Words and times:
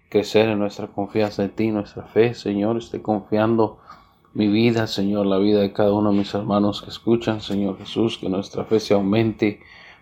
crecer 0.09 0.49
en 0.49 0.59
nuestra 0.59 0.89
confianza 0.89 1.45
en 1.45 1.51
ti, 1.51 1.71
nuestra 1.71 2.05
fe, 2.05 2.35
Señor, 2.35 2.77
esté 2.77 3.03
confiando 3.03 3.79
mi 4.37 4.49
vida, 4.49 4.87
Señor, 4.87 5.25
la 5.25 5.39
vida 5.39 5.61
de 5.61 5.73
cada 5.73 5.95
uno 5.95 6.13
de 6.13 6.19
mis 6.19 6.35
hermanos 6.35 6.83
que 6.83 6.91
escuchan, 6.91 7.41
Señor 7.41 7.79
Jesús, 7.79 8.19
que 8.19 8.29
nuestra 8.29 8.67
fe 8.67 8.81
se 8.81 8.93
aumente, 8.93 9.61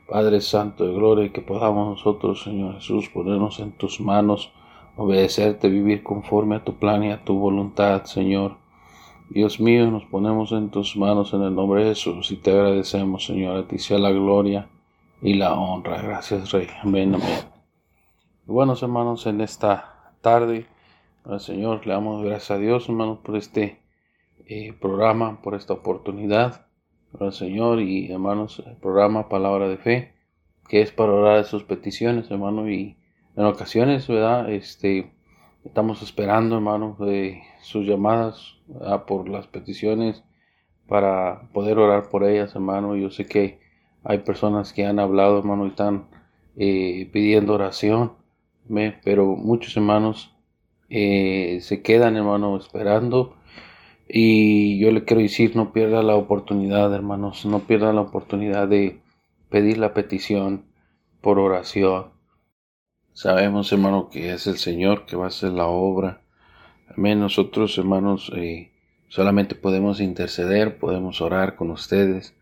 Padre 0.08 0.40
Santo 0.40 0.84
de 0.84 0.92
Gloria, 0.92 1.26
y 1.26 1.30
que 1.30 1.40
podamos 1.40 1.96
nosotros, 1.96 2.42
Señor 2.42 2.74
Jesús, 2.74 3.08
ponernos 3.10 3.60
en 3.60 3.70
tus 3.70 4.00
manos, 4.00 4.50
obedecerte, 4.96 5.68
vivir 5.68 6.02
conforme 6.02 6.56
a 6.56 6.64
tu 6.64 6.74
plan 6.74 7.04
y 7.04 7.12
a 7.12 7.24
tu 7.24 7.38
voluntad, 7.38 8.06
Señor. 8.06 8.56
Dios 9.30 9.60
mío, 9.60 9.88
nos 9.88 10.04
ponemos 10.06 10.50
en 10.50 10.68
tus 10.68 10.96
manos 10.96 11.32
en 11.32 11.42
el 11.42 11.54
nombre 11.54 11.84
de 11.84 11.90
Jesús 11.90 12.32
y 12.32 12.36
te 12.36 12.50
agradecemos, 12.50 13.24
Señor, 13.24 13.56
a 13.56 13.68
ti 13.68 13.78
sea 13.78 14.00
la 14.00 14.10
gloria 14.10 14.68
y 15.22 15.34
la 15.34 15.54
honra. 15.54 16.02
Gracias, 16.02 16.50
Rey. 16.50 16.66
Amén, 16.82 17.14
amén. 17.14 17.38
buenos 18.46 18.82
hermanos, 18.82 19.26
en 19.26 19.42
esta 19.42 20.12
tarde, 20.22 20.66
Señor, 21.38 21.86
le 21.86 21.92
damos 21.92 22.24
gracias 22.24 22.50
a 22.50 22.58
Dios, 22.58 22.88
hermanos, 22.88 23.18
por 23.22 23.36
este 23.36 23.83
eh, 24.46 24.74
programa, 24.78 25.40
por 25.42 25.54
esta 25.54 25.72
oportunidad, 25.72 26.66
al 27.18 27.32
Señor 27.32 27.80
y 27.80 28.10
hermanos, 28.12 28.62
el 28.66 28.76
programa 28.76 29.28
Palabra 29.28 29.68
de 29.68 29.76
Fe, 29.76 30.14
que 30.68 30.82
es 30.82 30.92
para 30.92 31.12
orar 31.12 31.44
sus 31.44 31.62
peticiones, 31.64 32.30
hermano, 32.30 32.70
y 32.70 32.96
en 33.36 33.44
ocasiones, 33.44 34.06
¿verdad? 34.08 34.50
Este, 34.52 35.12
estamos 35.64 36.02
esperando, 36.02 36.56
hermano, 36.56 36.96
de 36.98 37.42
sus 37.62 37.86
llamadas 37.86 38.56
por 39.06 39.28
las 39.28 39.46
peticiones 39.46 40.24
para 40.86 41.48
poder 41.52 41.78
orar 41.78 42.08
por 42.10 42.24
ellas, 42.24 42.54
hermano. 42.54 42.96
Yo 42.96 43.10
sé 43.10 43.26
que 43.26 43.60
hay 44.02 44.18
personas 44.18 44.72
que 44.72 44.86
han 44.86 44.98
hablado, 44.98 45.38
hermano, 45.38 45.66
y 45.66 45.70
están 45.70 46.06
eh, 46.56 47.08
pidiendo 47.12 47.54
oración, 47.54 48.12
pero 49.02 49.36
muchos 49.36 49.76
hermanos 49.76 50.34
eh, 50.90 51.58
se 51.60 51.82
quedan, 51.82 52.16
hermano, 52.16 52.56
esperando 52.56 53.34
y 54.08 54.78
yo 54.78 54.90
le 54.90 55.04
quiero 55.04 55.22
decir, 55.22 55.56
no 55.56 55.72
pierda 55.72 56.02
la 56.02 56.14
oportunidad, 56.14 56.92
hermanos, 56.94 57.46
no 57.46 57.60
pierda 57.60 57.92
la 57.92 58.02
oportunidad 58.02 58.68
de 58.68 59.00
pedir 59.48 59.78
la 59.78 59.94
petición 59.94 60.64
por 61.20 61.38
oración. 61.38 62.06
Sabemos, 63.12 63.72
hermano, 63.72 64.10
que 64.10 64.32
es 64.32 64.46
el 64.46 64.58
Señor 64.58 65.06
que 65.06 65.16
va 65.16 65.24
a 65.24 65.28
hacer 65.28 65.52
la 65.52 65.66
obra. 65.66 66.20
Amén. 66.94 67.20
Nosotros, 67.20 67.78
hermanos, 67.78 68.30
eh, 68.36 68.72
solamente 69.08 69.54
podemos 69.54 70.00
interceder, 70.00 70.78
podemos 70.78 71.20
orar 71.20 71.56
con 71.56 71.70
ustedes, 71.70 72.34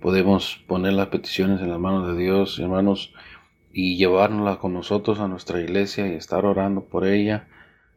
podemos 0.00 0.62
poner 0.66 0.92
las 0.94 1.08
peticiones 1.08 1.60
en 1.60 1.70
las 1.70 1.78
manos 1.78 2.08
de 2.08 2.20
Dios, 2.20 2.58
hermanos, 2.58 3.14
y 3.72 3.96
llevárnosla 3.96 4.56
con 4.56 4.74
nosotros 4.74 5.20
a 5.20 5.28
nuestra 5.28 5.60
iglesia 5.60 6.08
y 6.08 6.14
estar 6.14 6.44
orando 6.44 6.82
por 6.82 7.06
ella. 7.06 7.48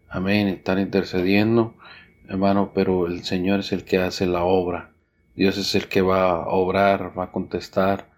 Amén. 0.08 0.48
Estar 0.48 0.80
intercediendo 0.80 1.74
hermano, 2.34 2.72
pero 2.74 3.06
el 3.06 3.24
Señor 3.24 3.60
es 3.60 3.72
el 3.72 3.84
que 3.84 4.00
hace 4.00 4.26
la 4.26 4.44
obra. 4.44 4.92
Dios 5.36 5.56
es 5.58 5.76
el 5.76 5.88
que 5.88 6.02
va 6.02 6.32
a 6.32 6.48
obrar, 6.48 7.18
va 7.18 7.26
a 7.26 7.32
contestar. 7.32 8.10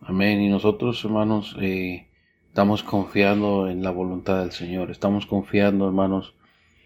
Amén. 0.00 0.40
Y 0.40 0.48
nosotros, 0.48 1.04
hermanos, 1.04 1.56
eh, 1.60 2.06
estamos 2.46 2.84
confiando 2.84 3.68
en 3.68 3.82
la 3.82 3.90
voluntad 3.90 4.38
del 4.38 4.52
Señor. 4.52 4.92
Estamos 4.92 5.26
confiando, 5.26 5.86
hermanos, 5.86 6.34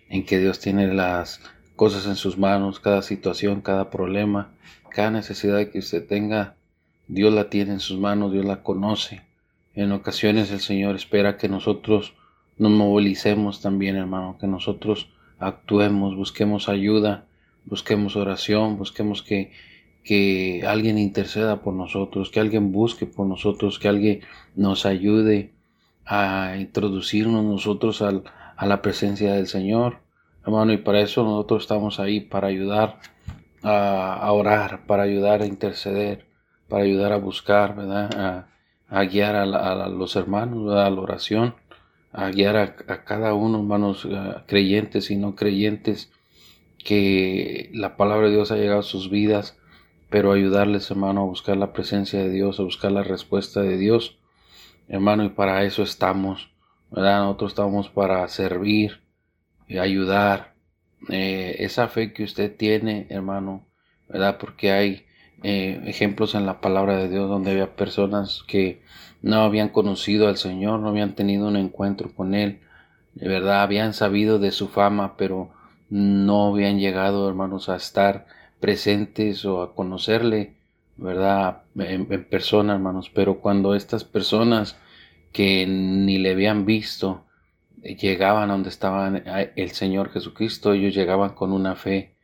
en 0.08 0.24
que 0.24 0.38
Dios 0.38 0.60
tiene 0.60 0.92
las 0.92 1.40
cosas 1.76 2.06
en 2.06 2.16
sus 2.16 2.38
manos, 2.38 2.80
cada 2.80 3.02
situación, 3.02 3.60
cada 3.60 3.90
problema, 3.90 4.52
cada 4.90 5.10
necesidad 5.10 5.68
que 5.68 5.78
usted 5.78 6.06
tenga, 6.06 6.56
Dios 7.06 7.34
la 7.34 7.50
tiene 7.50 7.72
en 7.72 7.80
sus 7.80 7.98
manos, 7.98 8.32
Dios 8.32 8.46
la 8.46 8.62
conoce. 8.62 9.20
En 9.74 9.92
ocasiones 9.92 10.50
el 10.50 10.60
Señor 10.60 10.96
espera 10.96 11.36
que 11.36 11.50
nosotros 11.50 12.14
nos 12.56 12.70
movilicemos 12.70 13.60
también, 13.60 13.96
hermano, 13.96 14.38
que 14.40 14.46
nosotros 14.46 15.10
actuemos, 15.42 16.16
busquemos 16.16 16.68
ayuda, 16.68 17.26
busquemos 17.64 18.16
oración, 18.16 18.78
busquemos 18.78 19.22
que, 19.22 19.52
que 20.04 20.64
alguien 20.66 20.98
interceda 20.98 21.62
por 21.62 21.74
nosotros, 21.74 22.30
que 22.30 22.40
alguien 22.40 22.72
busque 22.72 23.06
por 23.06 23.26
nosotros, 23.26 23.78
que 23.78 23.88
alguien 23.88 24.20
nos 24.56 24.86
ayude 24.86 25.52
a 26.04 26.56
introducirnos 26.58 27.44
nosotros 27.44 28.02
al, 28.02 28.24
a 28.56 28.66
la 28.66 28.82
presencia 28.82 29.34
del 29.34 29.46
Señor. 29.46 29.98
Hermano, 30.44 30.72
y 30.72 30.78
para 30.78 31.00
eso 31.00 31.22
nosotros 31.24 31.62
estamos 31.62 32.00
ahí, 32.00 32.20
para 32.20 32.48
ayudar 32.48 32.98
a, 33.62 34.32
orar, 34.32 34.86
para 34.86 35.04
ayudar 35.04 35.42
a 35.42 35.46
interceder, 35.46 36.26
para 36.68 36.84
ayudar 36.84 37.12
a 37.12 37.16
buscar, 37.16 37.76
¿verdad? 37.76 38.46
A, 38.88 39.04
guiar 39.04 39.36
a, 39.36 39.88
los 39.88 40.16
hermanos 40.16 40.70
a 40.74 40.90
la 40.90 41.00
oración 41.00 41.54
a 42.12 42.30
guiar 42.30 42.56
a, 42.56 43.04
cada 43.04 43.34
uno, 43.34 43.58
hermanos 43.58 44.06
creyentes 44.46 45.10
y 45.10 45.16
no 45.16 45.34
creyentes, 45.34 46.10
que 46.78 47.70
la 47.72 47.96
palabra 47.96 48.26
de 48.26 48.34
Dios 48.34 48.50
ha 48.52 48.56
llegado 48.56 48.80
a 48.80 48.84
sus 48.84 49.10
vidas 49.10 49.56
pero 50.10 50.32
ayudarles, 50.32 50.90
hermano, 50.90 51.22
a 51.22 51.24
buscar 51.24 51.56
la 51.56 51.72
presencia 51.72 52.18
de 52.18 52.28
Dios, 52.28 52.60
a 52.60 52.64
buscar 52.64 52.92
la 52.92 53.02
respuesta 53.02 53.62
de 53.62 53.78
Dios, 53.78 54.18
hermano, 54.86 55.24
y 55.24 55.30
para 55.30 55.64
eso 55.64 55.82
estamos, 55.82 56.50
¿verdad? 56.90 57.22
Nosotros 57.22 57.52
estamos 57.52 57.88
para 57.88 58.28
servir, 58.28 59.00
y 59.72 59.78
ayudar. 59.78 60.52
Eh, 61.08 61.56
esa 61.60 61.88
fe 61.88 62.12
que 62.12 62.24
usted 62.24 62.54
tiene, 62.54 63.06
hermano, 63.08 63.66
¿verdad? 64.08 64.36
Porque 64.38 64.70
hay 64.70 65.06
eh, 65.42 65.80
ejemplos 65.86 66.34
en 66.34 66.46
la 66.46 66.60
palabra 66.60 66.96
de 66.98 67.08
Dios 67.08 67.28
donde 67.28 67.52
había 67.52 67.74
personas 67.74 68.44
que 68.46 68.82
no 69.22 69.42
habían 69.42 69.68
conocido 69.70 70.28
al 70.28 70.36
Señor, 70.36 70.80
no 70.80 70.88
habían 70.88 71.14
tenido 71.14 71.48
un 71.48 71.56
encuentro 71.56 72.12
con 72.14 72.34
Él, 72.34 72.60
de 73.14 73.28
verdad 73.28 73.62
habían 73.62 73.94
sabido 73.94 74.38
de 74.38 74.52
su 74.52 74.68
fama, 74.68 75.16
pero 75.16 75.50
no 75.90 76.48
habían 76.48 76.78
llegado, 76.78 77.28
hermanos, 77.28 77.68
a 77.68 77.76
estar 77.76 78.26
presentes 78.60 79.44
o 79.44 79.62
a 79.62 79.74
conocerle, 79.74 80.54
¿verdad? 80.96 81.62
En, 81.76 82.06
persona, 82.24 82.74
hermanos. 82.74 83.10
Pero 83.10 83.40
cuando 83.40 83.74
estas 83.74 84.04
personas 84.04 84.78
que 85.32 85.66
ni 85.66 86.18
le 86.18 86.30
habían 86.30 86.64
visto 86.64 87.24
llegaban 87.82 88.50
a 88.50 88.54
donde 88.54 88.70
estaba 88.70 89.08
el 89.08 89.70
Señor 89.72 90.10
Jesucristo, 90.10 90.72
ellos 90.72 90.94
llegaban 90.94 91.34
con 91.34 91.52
una 91.52 91.76
fe, 91.76 92.14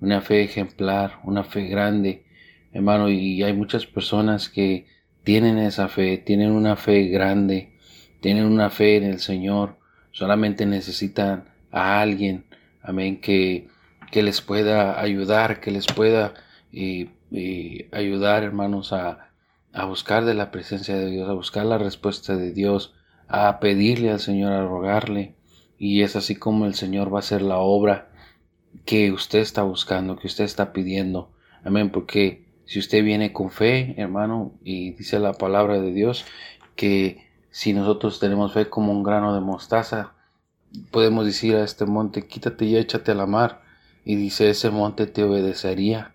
una 0.00 0.22
fe 0.22 0.42
ejemplar, 0.42 1.18
una 1.24 1.44
fe 1.44 1.66
grande, 1.66 2.24
hermano. 2.72 3.10
Y 3.10 3.42
hay 3.42 3.52
muchas 3.52 3.84
personas 3.84 4.48
que 4.48 4.86
tienen 5.28 5.58
esa 5.58 5.88
fe, 5.88 6.16
tienen 6.16 6.52
una 6.52 6.74
fe 6.74 7.08
grande, 7.08 7.74
tienen 8.22 8.46
una 8.46 8.70
fe 8.70 8.96
en 8.96 9.04
el 9.04 9.18
Señor, 9.20 9.76
solamente 10.10 10.64
necesitan 10.64 11.50
a 11.70 12.00
alguien, 12.00 12.46
amén, 12.80 13.20
que, 13.20 13.68
que 14.10 14.22
les 14.22 14.40
pueda 14.40 14.98
ayudar, 14.98 15.60
que 15.60 15.70
les 15.70 15.86
pueda 15.86 16.32
eh, 16.72 17.10
eh, 17.30 17.90
ayudar, 17.92 18.42
hermanos, 18.42 18.94
a, 18.94 19.28
a 19.74 19.84
buscar 19.84 20.24
de 20.24 20.32
la 20.32 20.50
presencia 20.50 20.96
de 20.96 21.10
Dios, 21.10 21.28
a 21.28 21.34
buscar 21.34 21.66
la 21.66 21.76
respuesta 21.76 22.34
de 22.34 22.54
Dios, 22.54 22.94
a 23.28 23.60
pedirle 23.60 24.10
al 24.10 24.20
Señor, 24.20 24.54
a 24.54 24.64
rogarle. 24.64 25.34
Y 25.78 26.04
es 26.04 26.16
así 26.16 26.36
como 26.36 26.64
el 26.64 26.72
Señor 26.72 27.12
va 27.12 27.18
a 27.18 27.20
hacer 27.20 27.42
la 27.42 27.58
obra 27.58 28.08
que 28.86 29.12
usted 29.12 29.40
está 29.40 29.62
buscando, 29.62 30.16
que 30.16 30.28
usted 30.28 30.44
está 30.44 30.72
pidiendo. 30.72 31.30
Amén, 31.64 31.90
porque 31.90 32.47
si 32.68 32.78
usted 32.78 33.02
viene 33.02 33.32
con 33.32 33.50
fe, 33.50 33.94
hermano, 33.96 34.52
y 34.62 34.90
dice 34.90 35.18
la 35.18 35.32
palabra 35.32 35.80
de 35.80 35.90
Dios, 35.90 36.26
que 36.76 37.26
si 37.50 37.72
nosotros 37.72 38.20
tenemos 38.20 38.52
fe 38.52 38.68
como 38.68 38.92
un 38.92 39.02
grano 39.02 39.34
de 39.34 39.40
mostaza, 39.40 40.12
podemos 40.90 41.24
decir 41.24 41.56
a 41.56 41.64
este 41.64 41.86
monte, 41.86 42.26
quítate 42.26 42.66
y 42.66 42.76
échate 42.76 43.12
a 43.12 43.14
la 43.14 43.24
mar. 43.24 43.62
Y 44.04 44.16
dice, 44.16 44.50
ese 44.50 44.68
monte 44.68 45.06
te 45.06 45.24
obedecería. 45.24 46.12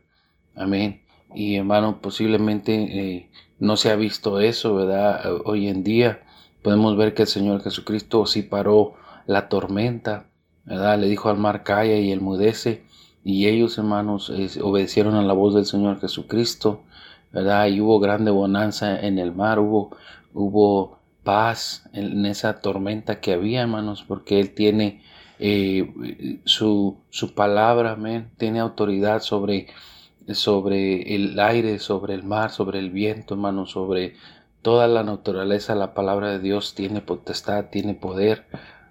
Amén. 0.56 1.02
Y 1.34 1.56
hermano, 1.56 2.02
posiblemente 2.02 2.74
eh, 2.76 3.32
no 3.58 3.76
se 3.76 3.90
ha 3.90 3.96
visto 3.96 4.40
eso, 4.40 4.76
¿verdad? 4.76 5.24
Hoy 5.46 5.68
en 5.70 5.84
día 5.84 6.22
podemos 6.62 6.96
ver 6.96 7.16
que 7.16 7.24
el 7.24 7.28
Señor 7.28 7.64
Jesucristo 7.64 8.28
sí 8.28 8.44
paró 8.44 8.94
la 9.26 9.50
tormenta, 9.50 10.28
¿verdad? 10.66 11.00
Le 11.00 11.08
dijo 11.08 11.30
al 11.30 11.38
mar, 11.38 11.64
calla 11.64 11.98
y 11.98 12.12
el 12.12 12.22
mudece. 12.22 12.84
Y 13.24 13.48
ellos, 13.48 13.78
hermanos, 13.78 14.32
obedecieron 14.62 15.16
a 15.16 15.24
la 15.24 15.34
voz 15.34 15.56
del 15.56 15.66
Señor 15.66 16.00
Jesucristo, 16.02 16.84
¿verdad? 17.32 17.68
Y 17.68 17.80
hubo 17.80 18.00
grande 18.00 18.32
bonanza 18.32 19.00
en 19.00 19.18
el 19.18 19.34
mar, 19.34 19.60
hubo, 19.60 19.96
hubo 20.34 21.00
paz 21.24 21.90
en 21.94 22.26
esa 22.26 22.60
tormenta 22.60 23.20
que 23.22 23.34
había, 23.34 23.62
hermanos, 23.62 24.04
porque 24.08 24.40
Él 24.40 24.54
tiene 24.54 25.02
eh, 25.40 26.40
su, 26.46 26.98
su, 27.10 27.34
palabra, 27.34 27.94
amén, 27.94 28.32
tiene 28.38 28.60
autoridad 28.60 29.22
sobre, 29.22 29.68
sobre 30.30 31.16
el 31.16 31.40
aire, 31.40 31.80
sobre 31.80 32.14
el 32.14 32.24
mar, 32.24 32.52
sobre 32.52 32.80
el 32.80 32.92
viento, 32.92 33.34
hermanos, 33.34 33.72
sobre 33.72 34.16
toda 34.62 34.88
la 34.88 35.04
naturaleza, 35.04 35.76
la 35.76 35.94
palabra 35.94 36.30
de 36.30 36.40
Dios 36.40 36.76
tiene 36.76 37.02
potestad, 37.02 37.66
tiene 37.72 37.96
poder, 37.96 38.46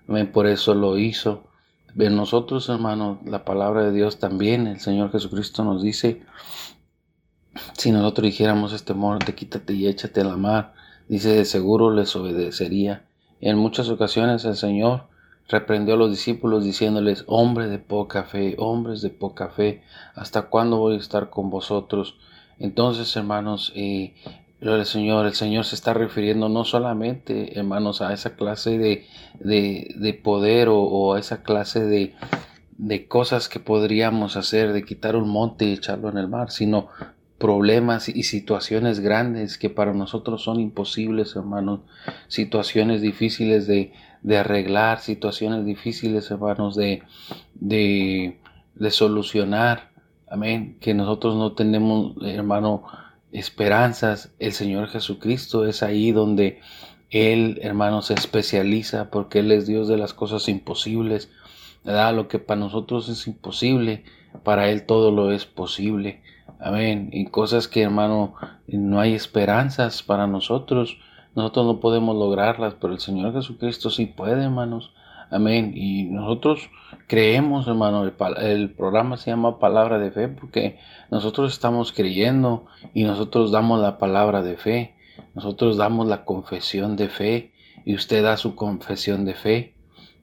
amén, 0.09 0.31
por 0.33 0.47
eso 0.47 0.75
lo 0.75 0.99
hizo. 0.99 1.45
En 1.99 2.17
nosotros, 2.17 2.69
hermanos, 2.69 3.19
la 3.25 3.45
palabra 3.45 3.83
de 3.85 3.93
Dios 3.93 4.19
también, 4.19 4.67
el 4.67 4.81
Señor 4.81 5.13
Jesucristo 5.13 5.63
nos 5.63 5.83
dice, 5.83 6.23
si 7.77 7.93
nosotros 7.93 8.25
dijéramos 8.25 8.73
este 8.73 8.95
monte, 8.95 9.35
quítate 9.35 9.75
y 9.75 9.87
échate 9.87 10.23
a 10.23 10.25
la 10.25 10.37
mar, 10.37 10.73
dice, 11.09 11.29
de 11.31 11.45
seguro 11.45 11.91
les 11.91 12.17
obedecería. 12.17 13.05
En 13.41 13.59
muchas 13.59 13.91
ocasiones 13.91 14.45
el 14.47 14.57
Señor 14.57 15.09
reprendió 15.49 15.95
a 15.95 15.99
los 15.99 16.11
discípulos 16.11 16.65
diciéndoles, 16.65 17.25
hombres 17.27 17.69
de 17.71 17.79
poca 17.79 18.25
fe, 18.25 18.55
hombres 18.59 19.03
de 19.03 19.11
poca 19.11 19.51
fe, 19.51 19.83
¿hasta 20.15 20.49
cuándo 20.49 20.79
voy 20.79 20.95
a 20.95 20.99
estar 20.99 21.29
con 21.29 21.51
vosotros? 21.51 22.17
Entonces, 22.59 23.15
hermanos, 23.17 23.73
eh, 23.75 24.15
Gloria 24.63 24.85
Señor, 24.85 25.27
el 25.27 25.35
Señor 25.35 25.65
se 25.65 25.75
está 25.75 25.93
refiriendo 25.93 26.49
no 26.49 26.65
solamente, 26.65 27.59
hermanos, 27.59 28.01
a 28.01 28.13
esa 28.13 28.37
clase 28.37 28.79
de, 28.79 29.09
de, 29.41 30.15
poder 30.15 30.69
o, 30.71 31.15
a 31.15 31.19
esa 31.19 31.43
clase 31.43 31.85
de, 31.85 32.15
de 32.79 33.09
cosas 33.09 33.49
que 33.49 33.59
podríamos 33.59 34.37
hacer, 34.37 34.73
de 34.73 34.85
quitar 34.85 35.17
un 35.17 35.29
monte 35.29 35.65
y 35.65 35.73
echarlo 35.73 36.11
en 36.11 36.17
el 36.17 36.29
mar, 36.29 36.53
sino 36.53 36.87
problemas 37.39 38.09
y 38.09 38.23
situaciones 38.23 39.01
grandes 39.01 39.59
que 39.59 39.69
para 39.69 39.95
nosotros 39.95 40.45
son 40.45 40.61
imposibles, 40.61 41.35
hermanos, 41.35 41.81
situaciones 42.29 43.03
difíciles 43.03 43.67
de, 43.67 43.93
de 44.23 44.39
arreglar, 44.39 45.01
situaciones 45.01 45.65
difíciles, 45.65 46.31
hermanos, 46.31 46.77
de, 46.77 47.03
de, 47.55 48.39
de 48.77 48.91
solucionar, 48.93 49.91
amén, 50.31 50.77
que 50.81 50.95
nosotros 50.95 51.35
no 51.35 51.51
tenemos, 51.51 52.15
hermano, 52.23 52.85
esperanzas, 53.33 54.33
el 54.39 54.53
Señor 54.53 54.89
Jesucristo 54.89 55.67
es 55.67 55.83
ahí 55.83 56.13
donde 56.13 56.61
Él, 57.11 57.59
hermano, 57.63 58.03
se 58.03 58.15
especializa 58.15 59.11
porque 59.11 59.41
Él 59.41 59.51
es 59.53 59.67
Dios 59.67 59.89
de 59.89 59.97
las 59.97 60.15
cosas 60.15 60.49
imposibles. 60.49 61.31
¿verdad? 61.85 62.15
Lo 62.15 62.29
que 62.29 62.39
para 62.39 62.61
nosotros 62.61 63.09
es 63.09 63.27
imposible, 63.27 64.05
para 64.45 64.69
Él 64.69 64.87
todo 64.87 65.11
lo 65.11 65.33
es 65.33 65.47
posible. 65.47 66.23
Amén. 66.61 67.11
Y 67.13 67.27
cosas 67.27 67.67
que, 67.67 67.83
hermano, 67.83 68.35
no 68.69 69.01
hay 69.01 69.15
esperanzas 69.15 70.03
para 70.03 70.27
nosotros. 70.27 70.99
Nosotros 71.35 71.67
no 71.67 71.81
podemos 71.81 72.15
lograrlas, 72.15 72.75
pero 72.81 72.93
el 72.93 73.01
Señor 73.01 73.33
Jesucristo 73.33 73.91
sí 73.91 74.07
puede, 74.07 74.45
hermanos. 74.45 74.93
Amén. 75.33 75.73
Y 75.75 76.05
nosotros 76.05 76.69
creemos, 77.07 77.67
hermano, 77.67 78.05
el, 78.05 78.71
programa 78.71 79.17
se 79.17 79.31
llama 79.31 79.59
Palabra 79.59 79.99
de 79.99 80.11
Fe 80.11 80.29
porque 80.29 80.79
nosotros 81.11 81.55
estamos 81.55 81.91
creyendo 81.93 82.67
y 82.93 83.05
nosotros 83.05 83.51
damos 83.51 83.81
la 83.81 83.97
palabra 83.97 84.43
de 84.43 84.59
fe. 84.59 84.95
Nosotros 85.35 85.79
damos 85.79 86.07
la 86.07 86.27
confesión 86.27 86.97
de 86.97 87.09
fe 87.09 87.53
y 87.87 87.95
usted 87.95 88.23
da 88.23 88.37
su 88.37 88.55
confesión 88.55 89.25
de 89.25 89.33
fe. 89.33 89.75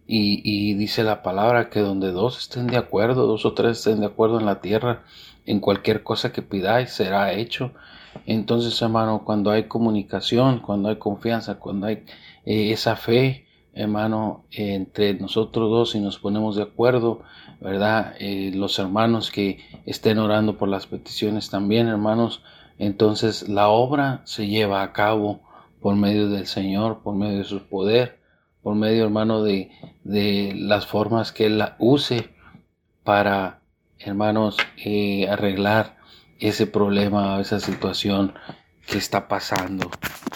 Y, 0.05 0.41
y 0.43 0.75
dice 0.75 1.03
la 1.03 1.23
palabra 1.23 1.71
que 1.71 1.79
donde 1.79 2.11
dos 2.11 2.37
estén 2.37 2.67
de 2.67 2.77
acuerdo, 2.77 3.25
dos 3.25 3.45
o 3.45 3.53
tres 3.53 3.79
estén 3.79 4.01
de 4.01 4.05
acuerdo 4.05 4.39
en 4.39 4.45
la 4.45 4.61
tierra, 4.61 5.03
en 5.47 5.59
cualquier 5.59 6.03
cosa 6.03 6.31
que 6.31 6.43
pidáis 6.43 6.91
será 6.91 7.33
hecho. 7.33 7.71
Entonces, 8.27 8.79
hermano, 8.79 9.23
cuando 9.25 9.49
hay 9.49 9.63
comunicación, 9.63 10.59
cuando 10.59 10.89
hay 10.89 10.97
confianza, 10.97 11.55
cuando 11.55 11.87
hay 11.87 12.03
eh, 12.45 12.71
esa 12.71 12.95
fe, 12.95 13.47
hermano, 13.79 14.43
entre 14.51 15.13
nosotros 15.13 15.69
dos 15.69 15.95
y 15.95 16.01
nos 16.01 16.19
ponemos 16.19 16.57
de 16.57 16.63
acuerdo, 16.63 17.21
¿verdad? 17.61 18.13
Eh, 18.19 18.51
los 18.53 18.77
hermanos 18.77 19.31
que 19.31 19.59
estén 19.85 20.19
orando 20.19 20.57
por 20.57 20.67
las 20.67 20.85
peticiones 20.85 21.49
también, 21.49 21.87
hermanos, 21.87 22.43
entonces 22.77 23.47
la 23.47 23.69
obra 23.69 24.21
se 24.25 24.47
lleva 24.47 24.83
a 24.83 24.91
cabo 24.91 25.39
por 25.79 25.95
medio 25.95 26.27
del 26.29 26.45
Señor, 26.45 26.99
por 27.03 27.15
medio 27.15 27.37
de 27.37 27.45
su 27.45 27.69
poder, 27.69 28.19
por 28.61 28.75
medio, 28.75 29.05
hermano, 29.05 29.43
de, 29.43 29.71
de 30.03 30.53
las 30.55 30.85
formas 30.85 31.31
que 31.31 31.45
Él 31.45 31.57
la 31.57 31.77
use 31.79 32.29
para, 33.05 33.61
hermanos, 33.97 34.57
eh, 34.83 35.29
arreglar 35.29 35.95
ese 36.39 36.67
problema, 36.67 37.39
esa 37.39 37.61
situación 37.61 38.33
que 38.89 38.97
está 38.97 39.27
pasando, 39.27 39.91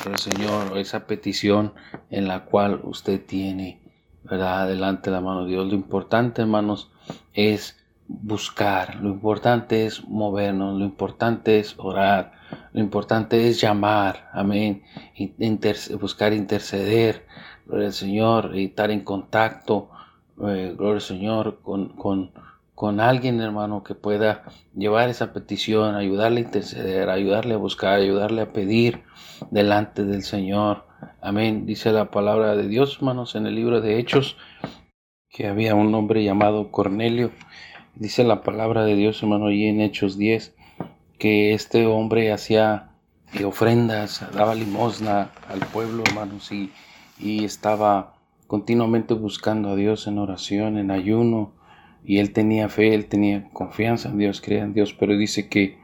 el 0.05 0.17
Señor, 0.17 0.77
esa 0.77 1.07
petición 1.07 1.73
en 2.11 2.27
la 2.27 2.45
cual 2.45 2.81
usted 2.83 3.19
tiene, 3.25 3.81
¿verdad? 4.23 4.63
Adelante 4.63 5.09
la 5.09 5.21
mano 5.21 5.45
de 5.45 5.51
Dios. 5.51 5.67
Lo 5.67 5.73
importante, 5.73 6.43
hermanos, 6.43 6.91
es 7.33 7.83
buscar, 8.07 8.95
lo 8.95 9.09
importante 9.09 9.85
es 9.85 10.07
movernos, 10.07 10.77
lo 10.77 10.85
importante 10.85 11.59
es 11.59 11.73
orar, 11.77 12.33
lo 12.73 12.79
importante 12.79 13.47
es 13.47 13.59
llamar, 13.59 14.29
amén, 14.33 14.83
buscar 15.99 16.33
interceder, 16.33 17.25
gloria 17.65 17.87
al 17.87 17.93
Señor, 17.93 18.55
estar 18.55 18.91
en 18.91 19.01
contacto, 19.01 19.89
eh, 20.47 20.75
gloria 20.77 20.95
al 20.95 21.01
Señor, 21.01 21.59
con, 21.63 21.89
con 21.89 22.31
con 22.75 22.99
alguien, 22.99 23.39
hermano, 23.39 23.83
que 23.83 23.95
pueda 23.95 24.43
llevar 24.75 25.09
esa 25.09 25.31
petición, 25.31 25.95
ayudarle 25.95 26.41
a 26.41 26.43
interceder, 26.43 27.09
ayudarle 27.09 27.53
a 27.53 27.57
buscar, 27.57 27.93
ayudarle 27.93 28.41
a 28.41 28.51
pedir 28.51 29.03
delante 29.51 30.03
del 30.05 30.23
Señor. 30.23 30.85
Amén. 31.21 31.65
Dice 31.65 31.91
la 31.91 32.09
palabra 32.09 32.55
de 32.55 32.67
Dios, 32.67 32.97
hermanos, 32.97 33.35
en 33.35 33.45
el 33.45 33.55
libro 33.55 33.79
de 33.79 33.99
Hechos, 33.99 34.37
que 35.29 35.47
había 35.47 35.75
un 35.75 35.93
hombre 35.93 36.23
llamado 36.23 36.71
Cornelio. 36.71 37.31
Dice 37.95 38.23
la 38.23 38.41
palabra 38.41 38.83
de 38.83 38.95
Dios, 38.95 39.21
hermano, 39.21 39.51
y 39.51 39.67
en 39.67 39.79
Hechos 39.79 40.17
10, 40.17 40.55
que 41.19 41.53
este 41.53 41.85
hombre 41.85 42.31
hacía 42.31 42.89
ofrendas, 43.45 44.25
daba 44.33 44.55
limosna 44.55 45.31
al 45.47 45.59
pueblo, 45.59 46.03
hermanos, 46.07 46.51
y 46.51 46.71
estaba 47.43 48.15
continuamente 48.47 49.13
buscando 49.13 49.69
a 49.69 49.75
Dios 49.75 50.07
en 50.07 50.17
oración, 50.17 50.77
en 50.77 50.91
ayuno, 50.91 51.53
y 52.05 52.19
él 52.19 52.33
tenía 52.33 52.69
fe, 52.69 52.93
él 52.93 53.05
tenía 53.05 53.49
confianza 53.53 54.09
en 54.09 54.17
Dios, 54.17 54.41
creía 54.41 54.63
en 54.63 54.73
Dios, 54.73 54.93
pero 54.93 55.17
dice 55.17 55.47
que 55.47 55.77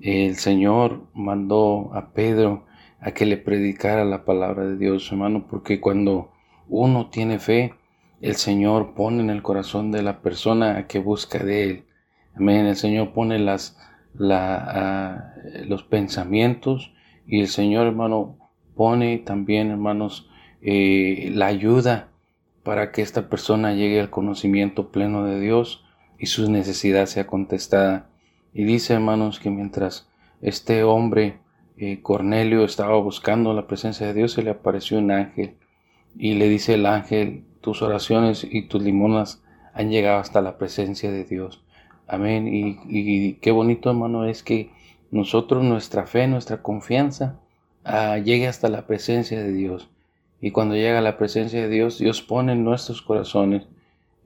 el 0.00 0.36
Señor 0.36 1.06
mandó 1.14 1.90
a 1.94 2.12
Pedro 2.12 2.66
a 3.00 3.12
que 3.12 3.26
le 3.26 3.36
predicara 3.36 4.04
la 4.04 4.24
palabra 4.24 4.64
de 4.64 4.76
Dios, 4.76 5.10
hermano, 5.10 5.46
porque 5.48 5.80
cuando 5.80 6.32
uno 6.68 7.08
tiene 7.10 7.38
fe, 7.38 7.74
el 8.20 8.36
Señor 8.36 8.94
pone 8.94 9.20
en 9.20 9.30
el 9.30 9.42
corazón 9.42 9.92
de 9.92 10.02
la 10.02 10.22
persona 10.22 10.78
a 10.78 10.86
que 10.86 10.98
busca 10.98 11.38
de 11.38 11.64
Él. 11.64 11.84
Amén. 12.34 12.66
El 12.66 12.76
Señor 12.76 13.12
pone 13.12 13.38
las, 13.38 13.78
la, 14.14 15.34
los 15.66 15.82
pensamientos 15.82 16.92
y 17.26 17.40
el 17.40 17.48
Señor, 17.48 17.86
hermano, 17.86 18.38
pone 18.74 19.18
también, 19.18 19.70
hermanos, 19.70 20.30
eh, 20.62 21.30
la 21.34 21.46
ayuda 21.46 22.10
para 22.66 22.90
que 22.90 23.00
esta 23.00 23.28
persona 23.28 23.74
llegue 23.74 24.00
al 24.00 24.10
conocimiento 24.10 24.90
pleno 24.90 25.24
de 25.24 25.38
Dios 25.38 25.84
y 26.18 26.26
su 26.26 26.50
necesidad 26.50 27.06
sea 27.06 27.24
contestada. 27.24 28.10
Y 28.52 28.64
dice, 28.64 28.94
hermanos, 28.94 29.38
que 29.38 29.50
mientras 29.50 30.08
este 30.42 30.82
hombre, 30.82 31.38
eh, 31.76 32.02
Cornelio, 32.02 32.64
estaba 32.64 32.98
buscando 32.98 33.54
la 33.54 33.68
presencia 33.68 34.08
de 34.08 34.14
Dios, 34.14 34.32
se 34.32 34.42
le 34.42 34.50
apareció 34.50 34.98
un 34.98 35.12
ángel 35.12 35.58
y 36.18 36.34
le 36.34 36.48
dice 36.48 36.74
el 36.74 36.86
ángel, 36.86 37.44
tus 37.60 37.82
oraciones 37.82 38.44
y 38.50 38.62
tus 38.62 38.82
limonas 38.82 39.44
han 39.72 39.90
llegado 39.90 40.18
hasta 40.18 40.42
la 40.42 40.58
presencia 40.58 41.12
de 41.12 41.22
Dios. 41.22 41.62
Amén. 42.08 42.48
Y, 42.48 43.34
qué 43.34 43.52
bonito, 43.52 43.90
hermano, 43.90 44.24
es 44.24 44.42
que 44.42 44.72
nosotros, 45.12 45.62
nuestra 45.62 46.04
fe, 46.08 46.26
nuestra 46.26 46.62
confianza, 46.62 47.38
ah, 47.84 48.18
llegue 48.18 48.48
hasta 48.48 48.68
la 48.68 48.88
presencia 48.88 49.40
de 49.40 49.52
Dios. 49.52 49.88
Y 50.40 50.50
cuando 50.50 50.74
llega 50.74 51.00
la 51.00 51.16
presencia 51.16 51.62
de 51.62 51.68
Dios, 51.68 51.98
Dios 51.98 52.22
pone 52.22 52.52
en 52.52 52.64
nuestros 52.64 53.02
corazones, 53.02 53.66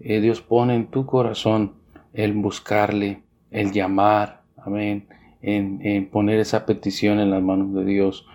eh, 0.01 0.21
Dios 0.21 0.41
pone 0.41 0.75
en 0.75 0.87
tu 0.87 1.07
corazón 1.07 1.75
el 2.13 2.33
buscarle, 2.33 3.23
el 3.51 3.73
llamar, 3.73 4.43
amén, 4.57 5.07
en, 5.43 6.09
poner 6.11 6.41
esa 6.41 6.67
petición 6.67 7.21
en 7.21 7.31
las 7.31 7.43
manos 7.43 7.75
de 7.75 7.85
Dios. 7.85 8.27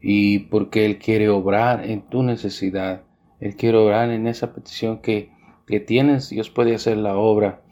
Y 0.00 0.40
porque 0.40 0.84
Él 0.84 0.98
quiere 0.98 1.28
obrar 1.28 1.84
en 1.84 2.02
tu 2.02 2.22
necesidad, 2.22 3.02
Él 3.40 3.56
quiere 3.56 3.78
obrar 3.78 4.10
en 4.10 4.26
esa 4.26 4.54
petición 4.54 4.98
que, 4.98 5.30
que 5.66 5.80
tienes, 5.80 6.30
Dios 6.30 6.50
puede 6.50 6.74
hacer 6.74 6.98
la 6.98 7.16
obra. 7.16 7.62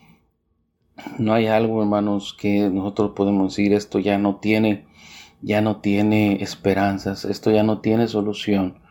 No 1.18 1.34
hay 1.34 1.46
algo, 1.46 1.82
hermanos, 1.82 2.36
que 2.38 2.68
nosotros 2.68 3.12
podemos 3.14 3.52
decir, 3.52 3.72
esto 3.72 3.98
ya 3.98 4.18
no 4.18 4.36
tiene, 4.36 4.86
ya 5.40 5.60
no 5.60 5.80
tiene 5.80 6.42
esperanzas, 6.42 7.24
esto 7.24 7.50
ya 7.50 7.62
no 7.62 7.80
tiene 7.80 8.08
solución. 8.08 8.82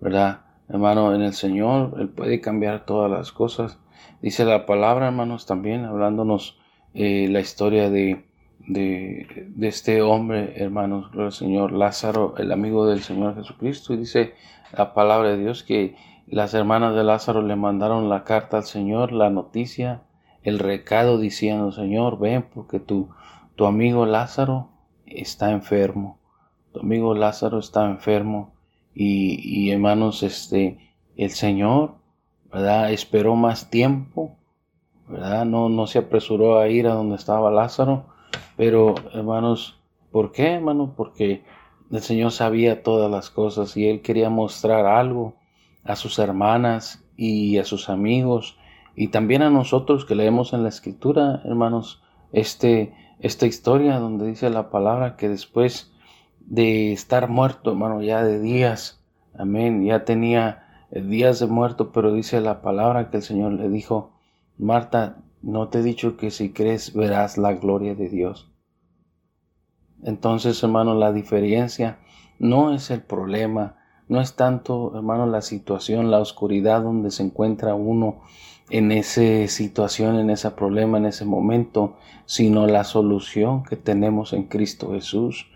¿Verdad? 0.00 0.40
Hermano, 0.68 1.14
en 1.14 1.22
el 1.22 1.32
Señor 1.32 1.94
Él 1.98 2.08
puede 2.08 2.40
cambiar 2.40 2.84
todas 2.84 3.10
las 3.10 3.32
cosas. 3.32 3.78
Dice 4.20 4.44
la 4.44 4.66
palabra, 4.66 5.06
hermanos, 5.06 5.46
también 5.46 5.84
hablándonos 5.84 6.58
eh, 6.94 7.28
la 7.30 7.40
historia 7.40 7.90
de, 7.90 8.26
de, 8.66 9.26
este 9.62 10.02
hombre, 10.02 10.54
hermanos, 10.56 11.10
el 11.14 11.32
Señor 11.32 11.72
Lázaro, 11.72 12.34
el 12.36 12.52
amigo 12.52 12.86
del 12.86 13.00
Señor 13.00 13.34
Jesucristo. 13.36 13.94
Y 13.94 13.98
dice 13.98 14.34
la 14.76 14.92
palabra 14.94 15.30
de 15.30 15.38
Dios 15.38 15.62
que 15.62 15.96
las 16.26 16.52
hermanas 16.52 16.94
de 16.94 17.04
Lázaro 17.04 17.42
le 17.42 17.56
mandaron 17.56 18.08
la 18.08 18.24
carta 18.24 18.58
al 18.58 18.64
Señor, 18.64 19.12
la 19.12 19.30
noticia, 19.30 20.02
el 20.42 20.58
recado 20.58 21.18
diciendo, 21.18 21.72
Señor, 21.72 22.18
ven 22.18 22.44
porque 22.54 22.78
tu, 22.80 23.08
tu 23.56 23.64
amigo 23.64 24.04
Lázaro 24.04 24.68
está 25.06 25.50
enfermo. 25.50 26.18
Tu 26.72 26.80
amigo 26.80 27.14
Lázaro 27.14 27.58
está 27.58 27.86
enfermo 27.86 28.57
y, 29.00 29.70
hermanos, 29.70 30.24
este, 30.24 30.92
el 31.16 31.30
Señor, 31.30 31.94
¿verdad? 32.52 32.92
Esperó 32.92 33.36
más 33.36 33.70
tiempo, 33.70 34.36
¿verdad? 35.06 35.44
No, 35.44 35.68
no 35.68 35.86
se 35.86 36.00
apresuró 36.00 36.58
a 36.58 36.68
ir 36.68 36.88
a 36.88 36.94
donde 36.94 37.14
estaba 37.14 37.52
Lázaro, 37.52 38.06
pero 38.56 38.96
hermanos, 39.12 39.78
¿por 40.10 40.32
qué, 40.32 40.54
hermanos? 40.54 40.90
Porque 40.96 41.44
el 41.92 42.00
Señor 42.00 42.32
sabía 42.32 42.82
todas 42.82 43.08
las 43.08 43.30
cosas 43.30 43.76
y 43.76 43.88
Él 43.88 44.02
quería 44.02 44.30
mostrar 44.30 44.84
algo 44.86 45.36
a 45.84 45.94
sus 45.94 46.18
hermanas 46.18 47.04
y 47.16 47.58
a 47.58 47.64
sus 47.64 47.88
amigos 47.88 48.58
y 48.96 49.08
también 49.08 49.42
a 49.42 49.50
nosotros 49.50 50.04
que 50.04 50.16
leemos 50.16 50.52
en 50.54 50.64
la 50.64 50.70
escritura, 50.70 51.40
hermanos, 51.44 52.02
este, 52.32 52.94
esta 53.20 53.46
historia 53.46 54.00
donde 54.00 54.26
dice 54.26 54.50
la 54.50 54.70
palabra 54.70 55.16
que 55.16 55.28
después 55.28 55.92
de 56.48 56.92
estar 56.92 57.28
muerto, 57.28 57.72
hermano, 57.72 58.02
ya 58.02 58.24
de 58.24 58.40
días. 58.40 59.00
Amén. 59.36 59.84
Ya 59.84 60.04
tenía 60.04 60.86
eh, 60.90 61.02
días 61.02 61.38
de 61.40 61.46
muerto, 61.46 61.92
pero 61.92 62.12
dice 62.12 62.40
la 62.40 62.62
palabra 62.62 63.10
que 63.10 63.18
el 63.18 63.22
Señor 63.22 63.52
le 63.52 63.68
dijo, 63.68 64.12
Marta, 64.56 65.18
no 65.42 65.68
te 65.68 65.80
he 65.80 65.82
dicho 65.82 66.16
que 66.16 66.30
si 66.30 66.50
crees 66.50 66.94
verás 66.94 67.38
la 67.38 67.52
gloria 67.52 67.94
de 67.94 68.08
Dios. 68.08 68.50
Entonces, 70.02 70.62
hermano, 70.62 70.94
la 70.94 71.12
diferencia 71.12 71.98
no 72.38 72.72
es 72.72 72.90
el 72.90 73.02
problema, 73.02 73.76
no 74.08 74.20
es 74.20 74.34
tanto, 74.34 74.92
hermano, 74.96 75.26
la 75.26 75.42
situación, 75.42 76.10
la 76.10 76.18
oscuridad 76.18 76.82
donde 76.82 77.10
se 77.10 77.24
encuentra 77.24 77.74
uno 77.74 78.22
en 78.70 78.90
esa 78.90 79.46
situación, 79.48 80.18
en 80.18 80.30
ese 80.30 80.50
problema, 80.52 80.98
en 80.98 81.06
ese 81.06 81.24
momento, 81.24 81.96
sino 82.26 82.66
la 82.66 82.84
solución 82.84 83.64
que 83.64 83.76
tenemos 83.76 84.32
en 84.32 84.44
Cristo 84.44 84.92
Jesús. 84.92 85.46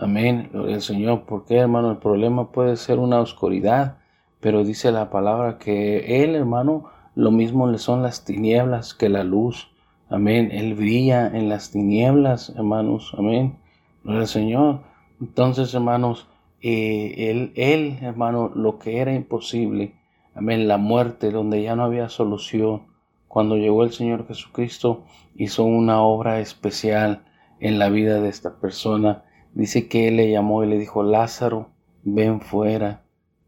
Amén, 0.00 0.48
gloria 0.52 0.76
al 0.76 0.82
Señor. 0.82 1.24
Porque, 1.26 1.56
hermano, 1.56 1.90
el 1.90 1.98
problema 1.98 2.52
puede 2.52 2.76
ser 2.76 2.98
una 2.98 3.20
oscuridad, 3.20 3.98
pero 4.40 4.64
dice 4.64 4.92
la 4.92 5.10
palabra 5.10 5.58
que 5.58 6.22
Él, 6.22 6.34
hermano, 6.34 6.84
lo 7.14 7.30
mismo 7.30 7.66
le 7.66 7.78
son 7.78 8.02
las 8.02 8.24
tinieblas 8.24 8.94
que 8.94 9.08
la 9.08 9.24
luz. 9.24 9.70
Amén. 10.08 10.50
Él 10.52 10.74
brilla 10.74 11.26
en 11.26 11.48
las 11.48 11.70
tinieblas, 11.70 12.50
hermanos. 12.50 13.12
Amén. 13.18 13.58
Gloria 14.04 14.22
al 14.22 14.28
Señor. 14.28 14.80
Entonces, 15.20 15.74
hermanos, 15.74 16.28
eh, 16.62 17.30
él, 17.30 17.52
él, 17.56 17.98
hermano, 18.00 18.50
lo 18.54 18.78
que 18.78 18.98
era 18.98 19.12
imposible, 19.14 19.94
amén, 20.34 20.68
la 20.68 20.78
muerte, 20.78 21.30
donde 21.30 21.62
ya 21.62 21.76
no 21.76 21.84
había 21.84 22.08
solución, 22.08 22.86
cuando 23.26 23.56
llegó 23.56 23.84
el 23.84 23.92
Señor 23.92 24.26
Jesucristo, 24.26 25.04
hizo 25.36 25.64
una 25.64 26.02
obra 26.02 26.40
especial 26.40 27.24
en 27.60 27.78
la 27.78 27.88
vida 27.90 28.20
de 28.20 28.28
esta 28.28 28.60
persona 28.60 29.24
Dice 29.58 29.88
que 29.88 30.06
él 30.06 30.18
le 30.18 30.30
llamó 30.30 30.62
y 30.62 30.68
le 30.68 30.78
dijo, 30.78 31.02
Lázaro, 31.02 31.70
ven 32.04 32.40
fuera. 32.40 33.02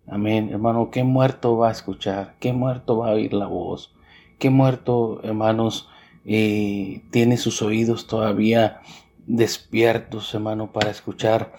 Amén. 0.08 0.48
Hermano, 0.50 0.90
¿qué 0.90 1.04
muerto 1.04 1.56
va 1.56 1.68
a 1.68 1.70
escuchar? 1.70 2.34
¿Qué 2.40 2.52
muerto 2.52 2.96
va 2.96 3.10
a 3.10 3.12
oír 3.12 3.32
la 3.32 3.46
voz? 3.46 3.94
¿Qué 4.40 4.50
muerto, 4.50 5.20
hermanos, 5.22 5.88
eh, 6.24 7.02
tiene 7.12 7.36
sus 7.36 7.62
oídos 7.62 8.08
todavía 8.08 8.80
despiertos, 9.28 10.34
hermano, 10.34 10.72
para 10.72 10.90
escuchar 10.90 11.52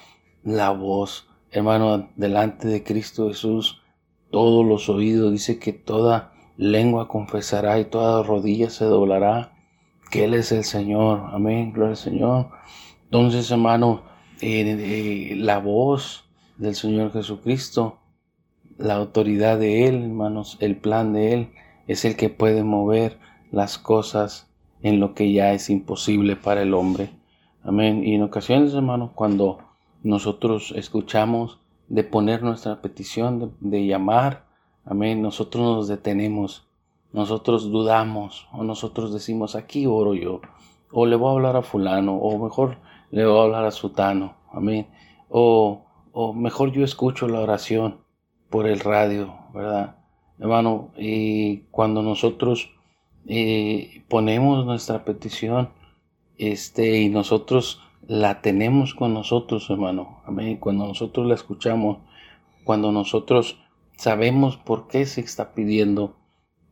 la 0.43 0.71
voz? 0.71 1.29
Hermano, 1.51 2.09
delante 2.17 2.67
de 2.67 2.83
Cristo 2.83 3.29
Jesús, 3.29 3.81
todos 4.31 4.65
los 4.65 4.89
oídos, 4.89 5.31
dice 5.31 5.59
que 5.59 5.71
toda 5.71 6.33
lengua 6.57 7.07
confesará 7.07 7.79
y 7.79 7.85
toda 7.85 8.21
rodilla 8.21 8.69
se 8.69 8.83
doblará, 8.83 9.53
que 10.09 10.25
Él 10.25 10.33
es 10.33 10.51
el 10.51 10.65
Señor. 10.65 11.29
Amén, 11.31 11.71
gloria 11.71 11.91
al 11.91 11.95
Señor. 11.97 12.49
Entonces, 13.05 13.49
hermano, 13.49 14.10
eh, 14.41 15.35
la 15.37 15.59
voz 15.59 16.25
del 16.57 16.75
Señor 16.75 17.13
Jesucristo, 17.13 17.97
la 18.77 18.95
autoridad 18.95 19.59
de 19.59 19.87
Él, 19.87 20.03
hermanos, 20.03 20.57
el 20.59 20.75
plan 20.77 21.13
de 21.13 21.33
Él 21.33 21.49
es 21.87 22.05
el 22.05 22.15
que 22.15 22.29
puede 22.29 22.63
mover 22.63 23.17
las 23.51 23.77
cosas 23.77 24.47
en 24.81 24.99
lo 24.99 25.13
que 25.13 25.31
ya 25.31 25.53
es 25.53 25.69
imposible 25.69 26.35
para 26.35 26.61
el 26.61 26.73
hombre. 26.73 27.11
Amén. 27.63 28.03
Y 28.03 28.15
en 28.15 28.23
ocasiones, 28.23 28.73
hermanos, 28.73 29.11
cuando 29.13 29.59
nosotros 30.03 30.73
escuchamos 30.75 31.59
de 31.89 32.03
poner 32.03 32.41
nuestra 32.41 32.81
petición, 32.81 33.53
de, 33.59 33.85
llamar, 33.85 34.45
amén, 34.85 35.21
nosotros 35.21 35.63
nos 35.63 35.87
detenemos, 35.87 36.65
nosotros 37.13 37.69
dudamos, 37.69 38.47
o 38.53 38.63
nosotros 38.63 39.13
decimos, 39.13 39.55
aquí 39.55 39.85
oro 39.85 40.13
yo, 40.15 40.41
o 40.91 41.05
le 41.05 41.15
voy 41.15 41.29
a 41.29 41.31
hablar 41.33 41.57
a 41.57 41.61
fulano, 41.61 42.15
o 42.15 42.43
mejor 42.43 42.77
le 43.11 43.25
voy 43.25 43.39
a 43.39 43.43
hablar 43.43 43.65
a 43.65 43.71
Sutano, 43.71 44.35
amén. 44.51 44.87
O, 45.29 45.85
o 46.11 46.33
mejor 46.33 46.71
yo 46.71 46.83
escucho 46.83 47.27
la 47.27 47.41
oración 47.41 48.01
por 48.49 48.67
el 48.67 48.79
radio, 48.79 49.33
¿verdad? 49.53 49.97
Hermano, 50.39 50.91
y 50.97 51.57
cuando 51.71 52.01
nosotros 52.01 52.71
eh, 53.27 54.03
ponemos 54.07 54.65
nuestra 54.65 55.05
petición, 55.05 55.69
este, 56.37 57.01
y 57.01 57.09
nosotros 57.09 57.81
la 58.07 58.41
tenemos 58.41 58.95
con 58.95 59.13
nosotros, 59.13 59.69
hermano, 59.69 60.21
amén. 60.25 60.57
Cuando 60.57 60.87
nosotros 60.87 61.27
la 61.27 61.35
escuchamos, 61.35 61.99
cuando 62.63 62.91
nosotros 62.91 63.59
sabemos 63.97 64.57
por 64.57 64.87
qué 64.87 65.05
se 65.05 65.21
está 65.21 65.53
pidiendo, 65.53 66.15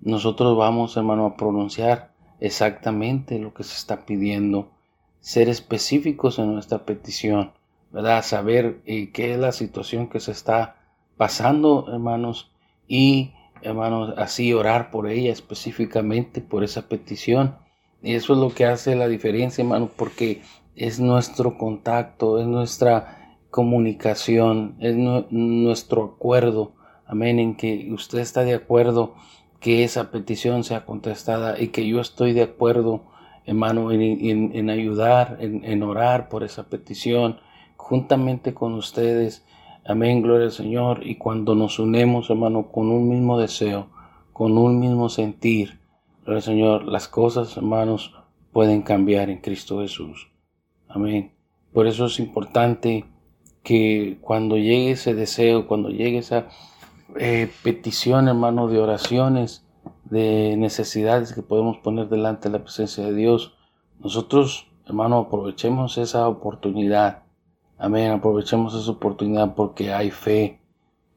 nosotros 0.01 0.57
vamos, 0.57 0.97
hermano, 0.97 1.25
a 1.25 1.35
pronunciar 1.35 2.13
exactamente 2.39 3.37
lo 3.37 3.53
que 3.53 3.63
se 3.63 3.75
está 3.75 4.05
pidiendo 4.05 4.71
ser 5.19 5.49
específicos 5.49 6.39
en 6.39 6.53
nuestra 6.53 6.85
petición, 6.85 7.51
¿verdad? 7.91 8.23
Saber 8.23 8.81
eh, 8.85 9.11
qué 9.11 9.33
es 9.33 9.39
la 9.39 9.51
situación 9.51 10.07
que 10.07 10.19
se 10.19 10.31
está 10.31 10.75
pasando, 11.17 11.87
hermanos, 11.91 12.51
y, 12.87 13.33
hermanos, 13.61 14.13
así 14.17 14.53
orar 14.53 14.91
por 14.91 15.07
ella 15.07 15.31
específicamente, 15.31 16.41
por 16.41 16.63
esa 16.63 16.87
petición. 16.87 17.57
Y 18.01 18.15
eso 18.15 18.33
es 18.33 18.39
lo 18.39 18.49
que 18.49 18.65
hace 18.65 18.95
la 18.95 19.07
diferencia, 19.07 19.61
hermanos, 19.61 19.91
porque 19.95 20.41
es 20.75 20.99
nuestro 20.99 21.57
contacto, 21.57 22.39
es 22.39 22.47
nuestra 22.47 23.37
comunicación, 23.49 24.75
es 24.79 24.95
nuestro 24.95 26.05
acuerdo, 26.05 26.73
amén, 27.05 27.39
en 27.39 27.55
que 27.55 27.89
usted 27.91 28.19
está 28.19 28.43
de 28.43 28.53
acuerdo 28.53 29.15
que 29.59 29.83
esa 29.83 30.11
petición 30.11 30.63
sea 30.63 30.85
contestada 30.85 31.59
y 31.59 31.69
que 31.69 31.87
yo 31.87 31.99
estoy 31.99 32.33
de 32.33 32.43
acuerdo, 32.43 33.03
hermano, 33.49 33.91
en, 33.91 34.51
en, 34.53 34.69
ayudar, 34.69 35.37
en, 35.39 35.65
en, 35.65 35.81
orar 35.81 36.29
por 36.29 36.43
esa 36.43 36.69
petición, 36.69 37.37
juntamente 37.77 38.53
con 38.53 38.73
ustedes. 38.73 39.43
Amén, 39.85 40.21
gloria 40.21 40.45
al 40.45 40.51
Señor. 40.51 41.05
Y 41.05 41.15
cuando 41.15 41.55
nos 41.55 41.79
unemos, 41.79 42.29
hermano, 42.29 42.71
con 42.71 42.89
un 42.89 43.09
mismo 43.09 43.39
deseo, 43.39 43.87
con 44.33 44.57
un 44.57 44.79
mismo 44.79 45.09
sentir, 45.09 45.79
gloria 46.23 46.37
al 46.37 46.43
Señor, 46.43 46.85
las 46.85 47.07
cosas, 47.07 47.57
hermanos, 47.57 48.13
pueden 48.51 48.83
cambiar 48.83 49.31
en 49.31 49.39
Cristo 49.39 49.81
Jesús. 49.81 50.29
Amén. 50.87 51.33
Por 51.73 51.87
eso 51.87 52.05
es 52.05 52.19
importante 52.19 53.05
que 53.63 54.19
cuando 54.21 54.57
llegue 54.57 54.91
ese 54.91 55.15
deseo, 55.15 55.67
cuando 55.67 55.89
llegue 55.89 56.19
esa 56.19 56.49
eh, 57.17 57.51
petición, 57.63 58.27
hermano, 58.27 58.67
de 58.67 58.79
oraciones, 58.79 59.65
de 60.09 60.55
necesidades 60.57 61.33
que 61.33 61.41
podemos 61.41 61.77
poner 61.77 62.09
delante 62.09 62.49
de 62.49 62.57
la 62.57 62.63
presencia 62.63 63.05
de 63.05 63.13
Dios. 63.13 63.53
Nosotros, 63.99 64.67
hermano, 64.85 65.17
aprovechemos 65.17 65.97
esa 65.97 66.27
oportunidad. 66.27 67.23
Amén, 67.77 68.11
aprovechemos 68.11 68.73
esa 68.75 68.91
oportunidad 68.91 69.55
porque 69.55 69.93
hay 69.93 70.11
fe. 70.11 70.61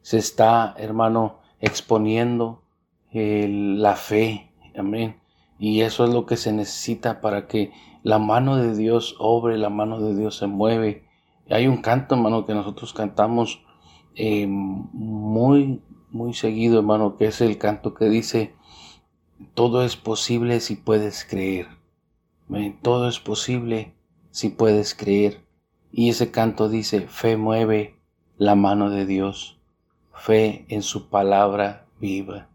Se 0.01 0.17
está, 0.17 0.75
hermano, 0.77 1.39
exponiendo 1.59 2.63
la 3.11 3.95
fe. 3.95 4.51
Amén. 4.77 5.17
Y 5.59 5.81
eso 5.81 6.03
es 6.05 6.13
lo 6.13 6.25
que 6.25 6.35
se 6.35 6.51
necesita 6.51 7.21
para 7.21 7.47
que 7.47 7.71
la 8.03 8.19
mano 8.19 8.57
de 8.57 8.75
Dios 8.75 9.15
obre, 9.19 9.57
la 9.57 9.69
mano 9.69 9.99
de 9.99 10.15
Dios 10.15 10.37
se 10.37 10.47
mueve. 10.47 11.05
Hay 11.49 11.67
un 11.67 11.77
canto, 11.77 12.15
hermano, 12.15 12.45
que 12.45 12.53
nosotros 12.53 12.93
cantamos 12.93 13.61
eh, 14.15 14.45
muy, 14.47 15.81
muy 16.11 16.33
seguido, 16.33 16.79
hermano, 16.79 17.17
que 17.17 17.25
es 17.27 17.41
el 17.41 17.57
canto 17.57 17.93
que 17.93 18.05
dice, 18.05 18.55
todo 19.53 19.83
es 19.83 19.95
posible 19.95 20.59
si 20.59 20.75
puedes 20.75 21.25
creer. 21.25 21.67
Todo 22.81 23.07
es 23.07 23.19
posible 23.19 23.93
si 24.31 24.49
puedes 24.49 24.93
creer. 24.93 25.41
Y 25.91 26.09
ese 26.09 26.31
canto 26.31 26.69
dice, 26.69 27.01
fe 27.07 27.37
mueve 27.37 27.95
la 28.37 28.55
mano 28.55 28.89
de 28.89 29.05
Dios, 29.05 29.57
fe 30.13 30.65
en 30.69 30.81
su 30.81 31.09
palabra 31.09 31.85
viva. 31.99 32.49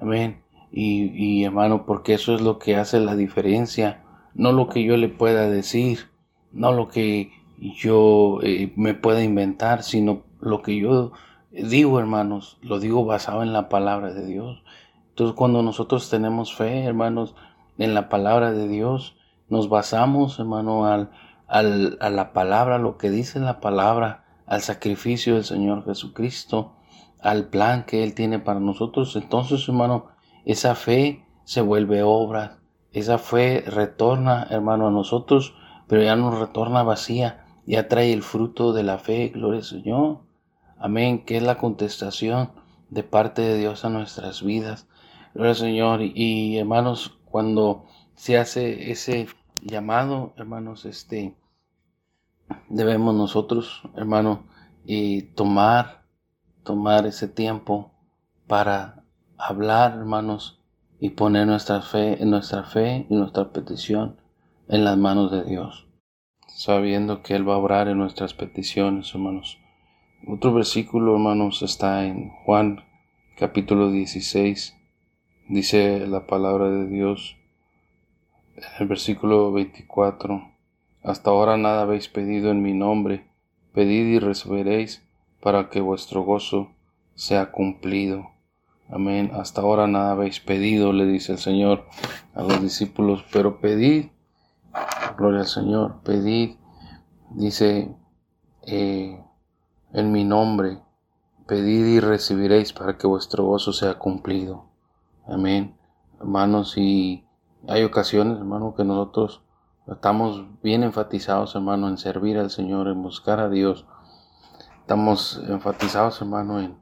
Amén. 0.00 0.42
Y, 0.72 1.10
y, 1.14 1.44
hermano, 1.44 1.84
porque 1.84 2.14
eso 2.14 2.34
es 2.34 2.40
lo 2.40 2.58
que 2.58 2.76
hace 2.76 3.00
la 3.00 3.16
diferencia, 3.16 4.04
no 4.34 4.52
lo 4.52 4.68
que 4.68 4.84
yo 4.84 4.96
le 4.96 5.08
pueda 5.08 5.50
decir, 5.50 6.10
no 6.52 6.72
lo 6.72 6.88
que 6.88 7.32
yo 7.58 8.38
eh, 8.42 8.72
me 8.76 8.94
pueda 8.94 9.22
inventar, 9.22 9.82
sino 9.82 10.22
lo 10.40 10.62
que 10.62 10.78
yo 10.78 11.12
digo, 11.50 11.98
hermanos, 11.98 12.58
lo 12.62 12.78
digo 12.78 13.04
basado 13.04 13.42
en 13.42 13.52
la 13.52 13.68
palabra 13.68 14.12
de 14.12 14.26
Dios. 14.26 14.62
Entonces, 15.10 15.36
cuando 15.36 15.62
nosotros 15.62 16.08
tenemos 16.10 16.54
fe, 16.54 16.84
hermanos, 16.84 17.34
en 17.78 17.94
la 17.94 18.08
palabra 18.08 18.52
de 18.52 18.68
Dios, 18.68 19.16
nos 19.48 19.68
basamos, 19.68 20.38
hermano, 20.38 20.86
al, 20.86 21.10
al, 21.46 21.98
a 22.00 22.10
la 22.10 22.32
palabra, 22.32 22.78
lo 22.78 22.96
que 22.96 23.10
dice 23.10 23.40
la 23.40 23.60
palabra, 23.60 24.24
al 24.46 24.62
sacrificio 24.62 25.34
del 25.34 25.44
Señor 25.44 25.84
Jesucristo, 25.84 26.76
al 27.20 27.48
plan 27.48 27.84
que 27.84 28.02
Él 28.02 28.14
tiene 28.14 28.38
para 28.38 28.60
nosotros. 28.60 29.14
Entonces, 29.16 29.68
hermano, 29.68 30.06
esa 30.44 30.74
fe 30.74 31.26
se 31.44 31.60
vuelve 31.60 32.02
obra, 32.02 32.58
esa 32.92 33.18
fe 33.18 33.62
retorna, 33.66 34.46
hermano, 34.50 34.88
a 34.88 34.90
nosotros, 34.90 35.54
pero 35.86 36.02
ya 36.02 36.16
no 36.16 36.30
retorna 36.30 36.82
vacía, 36.82 37.44
ya 37.66 37.88
trae 37.88 38.12
el 38.12 38.22
fruto 38.22 38.72
de 38.72 38.82
la 38.82 38.98
fe, 38.98 39.28
gloria 39.28 39.58
al 39.58 39.64
Señor. 39.64 40.20
Amén, 40.78 41.24
que 41.24 41.36
es 41.36 41.42
la 41.42 41.58
contestación 41.58 42.52
de 42.88 43.02
parte 43.02 43.42
de 43.42 43.58
Dios 43.58 43.84
a 43.84 43.90
nuestras 43.90 44.42
vidas. 44.42 44.88
Gloria 45.34 45.50
al 45.50 45.56
Señor. 45.56 46.00
Y, 46.02 46.58
hermanos, 46.58 47.18
cuando 47.24 47.86
se 48.14 48.38
hace 48.38 48.90
ese 48.90 49.28
llamado, 49.62 50.32
hermanos, 50.36 50.84
este, 50.84 51.34
debemos 52.68 53.14
nosotros, 53.14 53.82
hermano, 53.96 54.44
y 54.84 55.22
tomar, 55.22 56.04
tomar 56.64 57.06
ese 57.06 57.28
tiempo 57.28 57.92
para 58.46 59.04
hablar, 59.36 59.92
hermanos, 59.92 60.60
y 60.98 61.10
poner 61.10 61.46
nuestra 61.46 61.80
fe, 61.80 62.18
nuestra 62.24 62.64
fe 62.64 63.06
y 63.08 63.14
nuestra 63.14 63.52
petición 63.52 64.16
en 64.68 64.84
las 64.84 64.98
manos 64.98 65.30
de 65.30 65.44
Dios 65.44 65.86
sabiendo 66.60 67.22
que 67.22 67.34
Él 67.34 67.48
va 67.48 67.54
a 67.54 67.58
obrar 67.58 67.88
en 67.88 67.96
nuestras 67.96 68.34
peticiones, 68.34 69.14
hermanos. 69.14 69.58
Otro 70.28 70.52
versículo, 70.52 71.14
hermanos, 71.14 71.62
está 71.62 72.04
en 72.04 72.28
Juan 72.44 72.84
capítulo 73.38 73.90
16. 73.90 74.76
Dice 75.50 76.06
la 76.06 76.28
palabra 76.28 76.70
de 76.70 76.86
Dios 76.86 77.36
en 78.54 78.62
el 78.78 78.86
versículo 78.86 79.50
24. 79.50 80.48
Hasta 81.02 81.30
ahora 81.30 81.56
nada 81.56 81.82
habéis 81.82 82.06
pedido 82.06 82.52
en 82.52 82.62
mi 82.62 82.72
nombre. 82.72 83.26
Pedid 83.74 84.14
y 84.14 84.20
recibiréis 84.20 85.02
para 85.40 85.68
que 85.68 85.80
vuestro 85.80 86.22
gozo 86.22 86.70
sea 87.16 87.50
cumplido. 87.50 88.30
Amén. 88.88 89.32
Hasta 89.34 89.62
ahora 89.62 89.88
nada 89.88 90.12
habéis 90.12 90.38
pedido, 90.38 90.92
le 90.92 91.04
dice 91.04 91.32
el 91.32 91.38
Señor 91.38 91.84
a 92.32 92.42
los 92.42 92.62
discípulos, 92.62 93.24
pero 93.32 93.60
pedid 93.60 94.06
Gloria 95.18 95.40
al 95.40 95.48
Señor. 95.48 96.00
Pedid, 96.04 96.58
dice, 97.30 97.92
eh, 98.68 99.20
en 99.94 100.12
mi 100.12 100.22
nombre, 100.22 100.78
pedid 101.48 101.86
y 101.86 101.98
recibiréis 101.98 102.72
para 102.72 102.96
que 102.96 103.08
vuestro 103.08 103.46
gozo 103.46 103.72
sea 103.72 103.98
cumplido. 103.98 104.69
Amén. 105.30 105.76
Hermanos, 106.18 106.76
y 106.76 107.24
hay 107.68 107.84
ocasiones, 107.84 108.38
hermano, 108.38 108.74
que 108.74 108.82
nosotros 108.82 109.42
estamos 109.86 110.44
bien 110.60 110.82
enfatizados, 110.82 111.54
hermano, 111.54 111.88
en 111.88 111.98
servir 111.98 112.36
al 112.36 112.50
Señor, 112.50 112.88
en 112.88 113.00
buscar 113.00 113.38
a 113.38 113.48
Dios. 113.48 113.86
Estamos 114.80 115.40
enfatizados, 115.46 116.20
hermano, 116.20 116.58
en, 116.60 116.76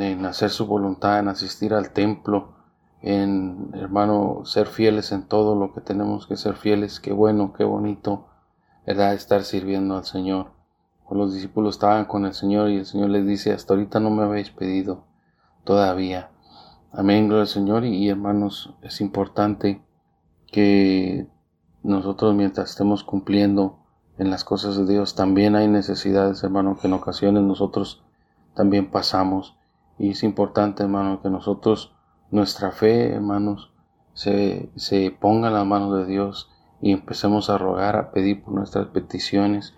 en 0.00 0.24
hacer 0.24 0.50
su 0.50 0.66
voluntad, 0.66 1.18
en 1.18 1.26
asistir 1.26 1.74
al 1.74 1.90
templo, 1.90 2.52
en, 3.00 3.72
hermano, 3.74 4.42
ser 4.44 4.68
fieles 4.68 5.10
en 5.10 5.24
todo 5.24 5.56
lo 5.56 5.74
que 5.74 5.80
tenemos 5.80 6.28
que 6.28 6.36
ser 6.36 6.54
fieles. 6.54 7.00
Qué 7.00 7.12
bueno, 7.12 7.52
qué 7.52 7.64
bonito, 7.64 8.28
¿verdad? 8.86 9.12
Estar 9.14 9.42
sirviendo 9.42 9.96
al 9.96 10.04
Señor. 10.04 10.52
Los 11.10 11.34
discípulos 11.34 11.74
estaban 11.74 12.04
con 12.04 12.26
el 12.26 12.32
Señor 12.32 12.70
y 12.70 12.76
el 12.76 12.86
Señor 12.86 13.10
les 13.10 13.26
dice, 13.26 13.52
hasta 13.52 13.74
ahorita 13.74 13.98
no 13.98 14.10
me 14.10 14.22
habéis 14.22 14.50
pedido 14.50 15.04
todavía. 15.64 16.31
Amén, 16.94 17.26
gloria 17.26 17.42
al 17.42 17.48
Señor. 17.48 17.84
Y, 17.86 18.10
hermanos, 18.10 18.74
es 18.82 19.00
importante 19.00 19.82
que 20.48 21.26
nosotros 21.82 22.34
mientras 22.34 22.70
estemos 22.70 23.02
cumpliendo 23.02 23.78
en 24.18 24.30
las 24.30 24.44
cosas 24.44 24.76
de 24.76 24.84
Dios, 24.84 25.14
también 25.14 25.56
hay 25.56 25.68
necesidades, 25.68 26.44
hermano, 26.44 26.76
que 26.78 26.88
en 26.88 26.92
ocasiones 26.92 27.44
nosotros 27.44 28.04
también 28.54 28.90
pasamos. 28.90 29.56
Y 29.98 30.10
es 30.10 30.22
importante, 30.22 30.82
hermano, 30.82 31.22
que 31.22 31.30
nosotros 31.30 31.94
nuestra 32.30 32.72
fe, 32.72 33.14
hermanos, 33.14 33.72
se, 34.12 34.70
se 34.76 35.16
ponga 35.18 35.48
en 35.48 35.54
la 35.54 35.64
mano 35.64 35.96
de 35.96 36.04
Dios 36.04 36.50
y 36.82 36.92
empecemos 36.92 37.48
a 37.48 37.56
rogar, 37.56 37.96
a 37.96 38.10
pedir 38.10 38.44
por 38.44 38.52
nuestras 38.52 38.88
peticiones, 38.88 39.72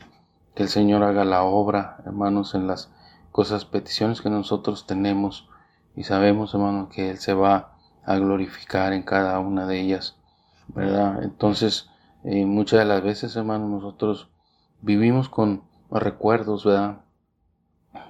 que 0.56 0.64
el 0.64 0.68
Señor 0.68 1.04
haga 1.04 1.24
la 1.24 1.44
obra, 1.44 2.02
hermanos, 2.06 2.56
en 2.56 2.66
las 2.66 2.92
cosas, 3.30 3.64
peticiones 3.64 4.20
que 4.20 4.30
nosotros 4.30 4.88
tenemos 4.88 5.48
y 5.96 6.04
sabemos, 6.04 6.54
hermanos, 6.54 6.88
que 6.88 7.10
Él 7.10 7.18
se 7.18 7.34
va 7.34 7.76
a 8.04 8.16
glorificar 8.16 8.92
en 8.92 9.02
cada 9.02 9.38
una 9.38 9.66
de 9.66 9.80
ellas, 9.80 10.16
¿verdad? 10.68 11.22
Entonces, 11.22 11.88
eh, 12.24 12.44
muchas 12.46 12.80
de 12.80 12.84
las 12.84 13.02
veces, 13.02 13.36
hermanos, 13.36 13.70
nosotros 13.70 14.28
vivimos 14.82 15.28
con 15.28 15.62
recuerdos, 15.90 16.64
¿verdad? 16.64 17.00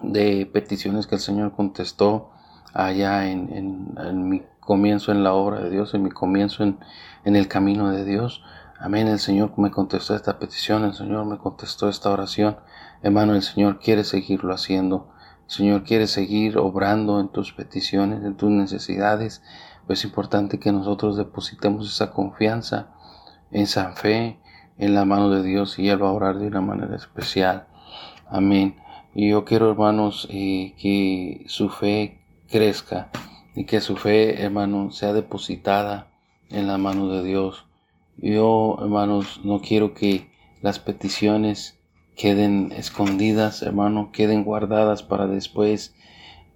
De 0.03 0.47
peticiones 0.47 1.07
que 1.07 1.17
el 1.17 1.21
Señor 1.21 1.53
contestó, 1.55 2.31
allá 2.73 3.31
en, 3.31 3.95
mi 4.29 4.43
comienzo 4.61 5.13
en 5.13 5.23
la 5.23 5.35
obra 5.35 5.61
de 5.61 5.71
Dios, 5.71 5.95
en 5.95 6.03
mi 6.03 6.11
comienzo 6.11 6.65
en, 6.65 6.79
en 7.25 7.37
el 7.37 7.49
camino 7.49 7.91
de 7.91 8.05
Dios. 8.05 8.43
Amén. 8.79 9.07
El 9.07 9.21
Señor 9.21 9.53
me 9.57 9.71
contestó 9.71 10.17
esta 10.17 10.39
petición, 10.39 10.85
el 10.85 10.95
Señor 10.95 11.25
me 11.27 11.39
contestó 11.39 11.89
esta 11.89 12.11
oración. 12.11 12.57
Hermano, 13.03 13.35
el 13.35 13.43
Señor 13.43 13.79
quiere 13.79 14.03
seguirlo 14.05 14.53
haciendo. 14.53 15.14
Señor 15.55 15.85
quiere 15.85 16.07
seguir 16.07 16.59
obrando 16.59 17.21
en 17.21 17.29
tus 17.29 17.53
peticiones, 17.53 18.25
en 18.25 18.37
tus 18.37 18.51
necesidades. 18.51 19.43
Pues 19.87 20.01
es 20.01 20.05
importante 20.07 20.59
que 20.59 20.73
nosotros 20.73 21.17
depositemos 21.17 21.89
esa 21.93 22.13
confianza, 22.13 22.89
esa 23.51 23.93
fe, 23.93 24.39
en 24.79 24.95
la 24.95 25.05
mano 25.05 25.31
de 25.31 25.43
Dios 25.43 25.79
y 25.79 25.89
Él 25.89 26.03
va 26.03 26.09
a 26.09 26.13
orar 26.13 26.39
de 26.39 26.47
una 26.47 26.61
manera 26.61 26.97
especial. 26.97 27.67
Amén. 28.29 28.77
Y 29.15 29.31
yo 29.31 29.45
quiero, 29.45 29.71
hermanos, 29.71 30.27
eh, 30.31 30.75
que 30.79 31.45
su 31.47 31.69
fe 31.69 32.21
crezca 32.49 33.11
y 33.55 33.65
que 33.65 33.81
su 33.81 33.97
fe, 33.97 34.43
hermano, 34.43 34.91
sea 34.91 35.13
depositada 35.13 36.09
en 36.51 36.67
la 36.67 36.79
mano 36.79 37.09
de 37.09 37.23
Dios. 37.23 37.67
Yo, 38.17 38.77
hermanos, 38.81 39.41
no 39.45 39.61
quiero 39.61 39.95
que 39.95 40.31
las 40.63 40.79
peticiones 40.79 41.79
queden 42.17 42.73
escondidas, 42.73 43.63
hermano, 43.63 44.11
queden 44.13 44.45
guardadas 44.45 45.03
para 45.03 45.27
después 45.27 45.95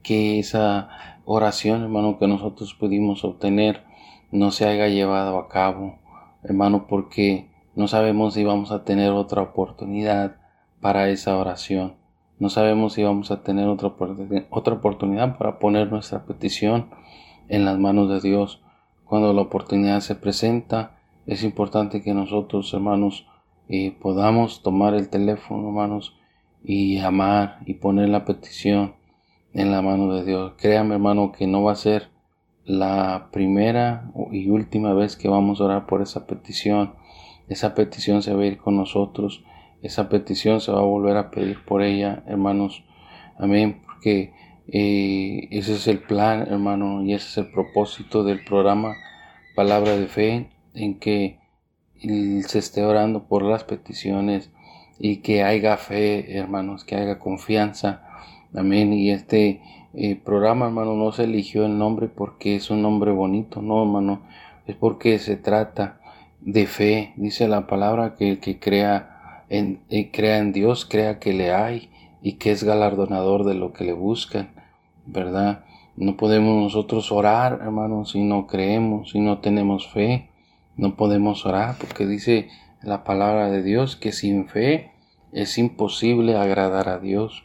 que 0.03 0.39
esa 0.39 1.19
oración, 1.25 1.83
hermano, 1.83 2.19
que 2.19 2.29
nosotros 2.29 2.75
pudimos 2.75 3.25
obtener 3.25 3.85
no 4.31 4.51
se 4.51 4.67
haya 4.67 4.89
llevado 4.89 5.39
a 5.39 5.49
cabo, 5.49 5.99
hermano, 6.43 6.87
porque 6.87 7.51
no 7.75 7.89
sabemos 7.89 8.35
si 8.35 8.45
vamos 8.45 8.73
a 8.73 8.85
tener 8.85 9.11
otra 9.13 9.43
oportunidad 9.43 10.37
para 10.81 11.09
esa 11.09 11.37
oración. 11.37 11.95
No 12.39 12.51
sabemos 12.51 12.93
si 12.93 13.03
vamos 13.03 13.31
a 13.31 13.43
tener 13.43 13.69
otra, 13.69 13.93
otra 14.51 14.75
oportunidad 14.75 15.39
para 15.39 15.59
poner 15.59 15.91
nuestra 15.91 16.25
petición 16.25 16.87
en 17.49 17.65
las 17.65 17.79
manos 17.79 18.09
de 18.09 18.21
Dios. 18.21 18.63
Cuando 19.05 19.33
la 19.33 19.43
oportunidad 19.43 20.01
se 20.01 20.15
presenta, 20.15 20.99
es 21.27 21.43
importante 21.43 22.03
que 22.03 22.15
nosotros, 22.15 22.73
hermanos, 22.75 23.27
eh, 23.69 23.97
podamos 24.01 24.63
tomar 24.63 24.95
el 24.95 25.09
teléfono, 25.09 25.69
hermanos, 25.69 26.17
y 26.65 27.01
llamar 27.01 27.59
y 27.67 27.75
poner 27.75 28.09
la 28.09 28.25
petición 28.25 28.95
en 29.53 29.71
la 29.71 29.83
mano 29.83 30.15
de 30.15 30.25
Dios. 30.25 30.55
Créame, 30.59 30.95
hermano, 30.95 31.33
que 31.33 31.47
no 31.47 31.63
va 31.63 31.73
a 31.73 31.77
ser 31.77 32.11
la 32.65 33.29
primera 33.33 34.11
y 34.31 34.51
última 34.51 34.93
vez 34.93 35.17
que 35.17 35.29
vamos 35.29 35.61
a 35.61 35.65
orar 35.65 35.87
por 35.87 36.03
esa 36.03 36.27
petición. 36.27 36.95
Esa 37.49 37.75
petición 37.75 38.23
se 38.23 38.35
va 38.35 38.43
a 38.43 38.47
ir 38.47 38.59
con 38.59 38.77
nosotros. 38.77 39.43
Esa 39.83 40.09
petición 40.09 40.61
se 40.61 40.73
va 40.73 40.81
a 40.81 40.85
volver 40.85 41.17
a 41.17 41.31
pedir 41.31 41.65
por 41.65 41.83
ella, 41.83 42.23
hermanos. 42.27 42.85
Amén. 43.39 43.83
Porque 43.87 44.33
eh, 44.67 45.49
ese 45.51 45.75
es 45.75 45.87
el 45.89 46.01
plan, 46.01 46.43
hermano, 46.43 47.03
y 47.03 47.15
ese 47.15 47.29
es 47.29 47.39
el 47.39 47.53
propósito 47.53 48.23
del 48.23 48.45
programa 48.45 48.95
Palabra 49.57 49.97
de 49.97 50.07
Fe, 50.07 50.51
en 50.75 50.99
que 50.99 51.39
se 52.01 52.59
esté 52.59 52.85
orando 52.85 53.25
por 53.25 53.43
las 53.43 53.65
peticiones 53.65 54.51
y 54.99 55.19
que 55.19 55.43
haya 55.43 55.77
fe, 55.77 56.37
hermanos, 56.37 56.85
que 56.85 56.97
haya 56.97 57.19
confianza. 57.19 58.03
Amén. 58.55 58.93
Y 58.93 59.11
este 59.11 59.61
eh, 59.95 60.17
programa, 60.17 60.67
hermano, 60.67 60.95
no 60.95 61.13
se 61.13 61.25
eligió 61.25 61.67
el 61.67 61.79
nombre 61.79 62.09
porque 62.09 62.57
es 62.57 62.71
un 62.71 62.83
nombre 62.83 63.11
bonito, 63.13 63.63
no, 63.63 63.83
hermano. 63.83 64.23
Es 64.67 64.77
porque 64.77 65.19
se 65.19 65.37
trata 65.37 66.01
de 66.41 66.67
fe. 66.67 67.13
Dice 67.17 67.49
la 67.49 67.67
palabra 67.67 68.15
que 68.17 68.31
el 68.31 68.41
que 68.41 68.59
crea 68.59 69.45
en, 69.49 69.81
eh, 69.89 70.11
crea 70.11 70.39
en 70.39 70.53
Dios, 70.53 70.85
crea 70.85 71.19
que 71.19 71.33
le 71.33 71.53
hay 71.53 71.91
y 72.23 72.35
que 72.35 72.51
es 72.51 72.65
galardonador 72.65 73.45
de 73.45 73.55
lo 73.55 73.73
que 73.73 73.85
le 73.85 73.93
buscan, 73.93 74.51
¿verdad? 75.07 75.65
No 75.97 76.17
podemos 76.17 76.63
nosotros 76.63 77.11
orar, 77.11 77.61
hermano, 77.63 78.05
si 78.05 78.23
no 78.23 78.47
creemos, 78.47 79.11
si 79.11 79.21
no 79.21 79.39
tenemos 79.39 79.89
fe. 79.89 80.28
No 80.79 80.95
podemos 80.95 81.45
orar 81.45 81.77
porque 81.77 82.07
dice 82.07 82.51
la 82.83 83.03
palabra 83.03 83.51
de 83.51 83.65
Dios 83.65 83.97
que 83.97 84.13
sin 84.13 84.47
fe 84.47 84.93
es 85.33 85.59
imposible 85.59 86.37
agradar 86.37 86.89
a 86.89 87.01
Dios, 87.01 87.43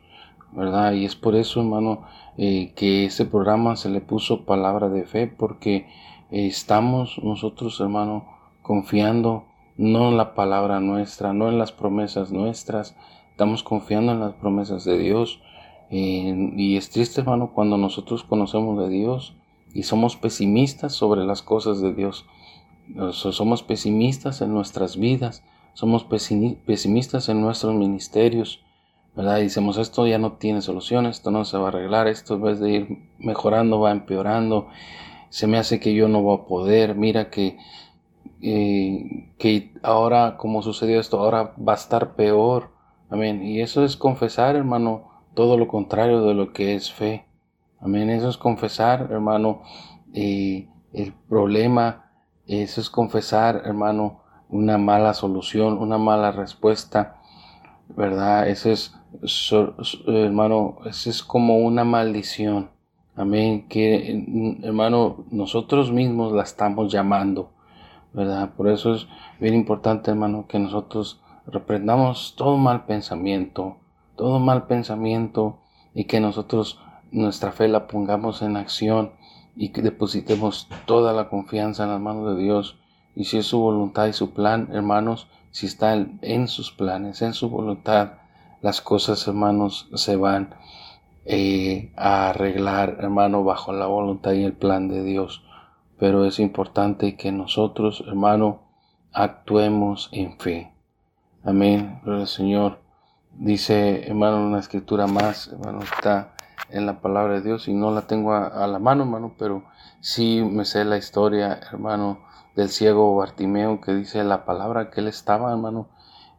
¿verdad? 0.52 0.94
Y 0.94 1.06
es 1.06 1.16
por 1.16 1.36
eso, 1.36 1.62
hermano, 1.62 2.06
eh, 2.38 2.74
que 2.76 3.06
este 3.06 3.26
programa 3.26 3.76
se 3.76 3.90
le 3.90 4.02
puso 4.02 4.46
palabra 4.46 4.88
de 4.88 5.06
fe 5.06 5.26
porque 5.26 5.88
eh, 6.30 6.46
estamos 6.46 7.20
nosotros, 7.24 7.80
hermano, 7.82 8.28
confiando 8.62 9.46
no 9.78 10.10
en 10.10 10.18
la 10.18 10.36
palabra 10.36 10.80
nuestra, 10.80 11.34
no 11.34 11.50
en 11.50 11.58
las 11.58 11.72
promesas 11.72 12.32
nuestras, 12.32 12.96
estamos 13.32 13.64
confiando 13.64 14.12
en 14.12 14.20
las 14.20 14.34
promesas 14.34 14.86
de 14.86 15.00
Dios. 15.00 15.42
y 15.90 16.78
es 16.78 16.92
triste, 16.92 17.22
hermano, 17.22 17.52
cuando 17.52 17.78
nosotros 17.78 18.24
conocemos 18.24 18.78
de 18.78 18.90
Dios 18.90 19.36
y 19.74 19.84
somos 19.84 20.18
pesimistas 20.18 20.94
sobre 20.94 21.24
las 21.26 21.42
cosas 21.42 21.82
de 21.82 21.94
Dios 21.96 22.28
somos 23.12 23.64
pesimistas 23.64 24.42
en 24.42 24.54
nuestras 24.54 24.98
vidas, 24.98 25.44
somos 25.74 26.04
pesimistas 26.04 27.30
en 27.30 27.42
nuestros 27.42 27.74
ministerios, 27.74 28.60
¿verdad? 29.16 29.40
Y 29.40 29.44
decimos, 29.44 29.78
esto 29.78 30.08
ya 30.08 30.18
no 30.18 30.34
tiene 30.34 30.62
solución, 30.62 31.06
esto 31.06 31.32
no 31.32 31.46
se 31.46 31.58
va 31.58 31.66
a 31.66 31.68
arreglar, 31.70 32.08
esto 32.08 32.36
en 32.36 32.42
vez 32.42 32.60
de 32.60 32.72
ir 32.72 32.98
mejorando 33.20 33.80
va 33.80 33.92
empeorando, 33.92 34.68
se 35.30 35.48
me 35.48 35.58
hace 35.58 35.80
que 35.80 35.94
yo 35.94 36.08
no 36.08 36.22
voy 36.22 36.40
a 36.40 36.46
poder, 36.46 36.96
mira 36.96 37.30
que, 37.30 37.58
eh, 38.42 39.32
que 39.38 39.72
ahora, 39.82 40.38
como 40.38 40.62
sucedió 40.62 41.00
esto, 41.00 41.20
ahora 41.20 41.54
va 41.58 41.74
a 41.74 41.78
estar 41.78 42.16
peor, 42.16 42.70
amén. 43.10 43.44
Y 43.44 43.62
eso 43.62 43.84
es 43.84 43.98
confesar, 43.98 44.56
hermano, 44.56 45.10
todo 45.34 45.58
lo 45.58 45.68
contrario 45.68 46.22
de 46.26 46.34
lo 46.36 46.54
que 46.54 46.76
es 46.76 46.92
fe, 46.92 47.26
amén. 47.80 48.10
Eso 48.10 48.30
es 48.30 48.38
confesar, 48.38 49.10
hermano, 49.12 49.64
eh, 50.14 50.68
el 50.94 51.14
problema 51.14 52.03
eso 52.48 52.82
es 52.82 52.90
confesar, 52.90 53.62
hermano, 53.66 54.22
una 54.50 54.78
mala 54.78 55.14
solución, 55.14 55.78
una 55.78 55.98
mala 55.98 56.32
respuesta, 56.32 57.18
¿verdad? 57.90 58.48
Eso 58.48 58.70
es, 58.72 58.94
hermano, 60.06 60.78
eso 60.86 61.10
es 61.10 61.24
como 61.24 61.58
una 61.58 61.84
maldición. 61.84 62.72
Amén. 63.16 63.68
Que, 63.68 64.60
hermano, 64.64 65.26
nosotros 65.32 65.92
mismos 65.92 66.34
la 66.34 66.44
estamos 66.44 66.92
llamando, 66.92 67.52
¿verdad? 68.14 68.54
Por 68.56 68.68
eso 68.68 68.96
es 68.96 69.08
bien 69.40 69.54
importante, 69.54 70.12
hermano, 70.12 70.46
que 70.48 70.60
nosotros 70.60 71.22
reprendamos 71.46 72.36
todo 72.38 72.58
mal 72.58 72.86
pensamiento, 72.86 73.78
todo 74.16 74.40
mal 74.40 74.68
pensamiento 74.68 75.60
y 75.94 76.06
que 76.06 76.20
nosotros 76.20 76.80
nuestra 77.12 77.52
fe 77.52 77.68
la 77.68 77.88
pongamos 77.88 78.42
en 78.42 78.58
acción 78.58 79.12
y 79.56 79.70
que 79.70 79.82
depositemos 79.82 80.68
toda 80.86 81.14
la 81.14 81.30
confianza 81.30 81.84
en 81.84 81.90
las 81.92 82.02
manos 82.02 82.36
de 82.36 82.44
Dios. 82.44 82.78
Y 83.16 83.26
si 83.26 83.38
es 83.38 83.46
su 83.46 83.60
voluntad 83.60 84.08
y 84.08 84.14
su 84.14 84.32
plan, 84.34 84.70
hermanos, 84.72 85.28
si 85.52 85.68
está 85.68 85.94
en 85.94 86.48
sus 86.48 86.72
planes, 86.72 87.22
en 87.22 87.34
su 87.34 87.50
voluntad, 87.50 88.14
las 88.62 88.82
cosas, 88.82 89.28
hermanos, 89.28 89.90
se 89.94 90.16
van 90.16 90.56
eh, 91.26 91.92
a 91.96 92.30
arreglar, 92.30 92.98
hermano, 93.00 93.44
bajo 93.44 93.72
la 93.74 93.86
voluntad 93.86 94.32
y 94.34 94.44
el 94.44 94.54
plan 94.54 94.88
de 94.88 95.04
Dios. 95.04 95.44
Pero 96.00 96.26
es 96.26 96.40
importante 96.40 97.16
que 97.16 97.32
nosotros, 97.32 98.04
hermano, 98.08 98.62
actuemos 99.12 100.10
en 100.12 100.40
fe. 100.40 100.74
Amén. 101.44 102.02
el 102.06 102.28
Señor. 102.28 102.80
Dice, 103.34 104.08
hermano, 104.08 104.46
una 104.46 104.60
escritura 104.60 105.08
más, 105.08 105.48
hermano, 105.48 105.82
está 105.82 106.33
en 106.70 106.86
la 106.86 107.02
palabra 107.02 107.36
de 107.36 107.42
Dios 107.42 107.68
y 107.68 107.74
no 107.74 107.92
la 107.92 108.08
tengo 108.08 108.34
a, 108.34 108.68
la 108.68 108.80
mano, 108.80 109.04
hermano, 109.04 109.36
pero 109.38 109.64
sí 110.02 110.42
me 110.42 110.66
sé 110.66 110.86
la 110.86 110.98
historia, 110.98 111.60
hermano, 111.72 112.20
del 112.56 112.70
ciego 112.70 113.16
Bartimeo 113.16 113.82
que 113.82 113.94
dice 113.94 114.24
la 114.24 114.46
palabra 114.46 114.90
que 114.90 115.02
él 115.02 115.08
estaba, 115.08 115.52
hermano, 115.52 115.90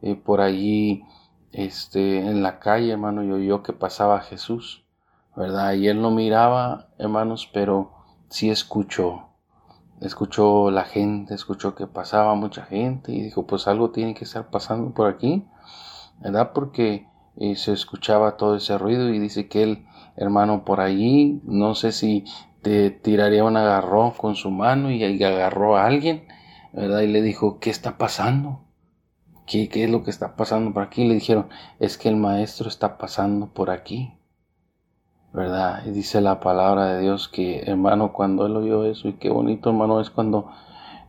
eh, 0.02 0.16
por 0.16 0.40
allí, 0.40 1.04
este, 1.52 2.18
en 2.18 2.42
la 2.42 2.58
calle, 2.58 2.92
hermano, 2.92 3.22
y 3.22 3.30
oyó 3.30 3.62
que 3.62 3.72
pasaba 3.72 4.20
Jesús, 4.20 4.84
¿verdad? 5.36 5.74
Y 5.74 5.88
él 5.88 6.02
no 6.02 6.10
miraba, 6.10 6.88
hermanos, 6.98 7.48
pero 7.52 7.92
sí 8.28 8.50
escuchó, 8.50 9.28
escuchó 10.00 10.70
la 10.70 10.84
gente, 10.84 11.34
escuchó 11.34 11.74
que 11.74 11.86
pasaba 11.86 12.34
mucha 12.34 12.64
gente 12.64 13.12
y 13.12 13.22
dijo, 13.22 13.46
pues 13.46 13.68
algo 13.68 13.90
tiene 13.90 14.14
que 14.14 14.24
estar 14.24 14.50
pasando 14.50 14.92
por 14.92 15.06
aquí, 15.08 15.46
¿verdad? 16.20 16.52
Porque 16.52 17.08
eh, 17.36 17.56
se 17.56 17.72
escuchaba 17.72 18.36
todo 18.36 18.56
ese 18.56 18.78
ruido 18.78 19.08
y 19.10 19.18
dice 19.18 19.48
que 19.48 19.62
él 19.62 19.86
hermano, 20.16 20.64
por 20.64 20.80
allí, 20.80 21.40
no 21.44 21.74
sé 21.74 21.92
si 21.92 22.24
te 22.62 22.90
tiraría 22.90 23.44
un 23.44 23.56
agarrón 23.56 24.12
con 24.12 24.36
su 24.36 24.50
mano 24.50 24.90
y, 24.90 25.02
agarró 25.22 25.76
a 25.76 25.86
alguien, 25.86 26.26
¿verdad? 26.72 27.00
Y 27.00 27.08
le 27.08 27.22
dijo, 27.22 27.58
¿qué 27.58 27.70
está 27.70 27.98
pasando? 27.98 28.60
¿Qué, 29.46 29.68
¿Qué 29.68 29.84
es 29.84 29.90
lo 29.90 30.04
que 30.04 30.10
está 30.10 30.36
pasando 30.36 30.72
por 30.72 30.82
aquí? 30.82 31.06
le 31.06 31.14
dijeron, 31.14 31.48
es 31.78 31.98
que 31.98 32.08
el 32.08 32.16
maestro 32.16 32.68
está 32.68 32.96
pasando 32.96 33.48
por 33.52 33.70
aquí. 33.70 34.14
¿verdad? 35.32 35.82
Y 35.84 35.90
dice 35.90 36.20
la 36.20 36.38
palabra 36.38 36.94
de 36.94 37.02
Dios 37.02 37.28
que, 37.28 37.62
hermano, 37.62 38.12
cuando 38.12 38.46
él 38.46 38.56
oyó 38.56 38.84
eso, 38.84 39.08
y 39.08 39.14
qué 39.14 39.30
bonito, 39.30 39.70
hermano, 39.70 40.00
es 40.00 40.08
cuando, 40.08 40.48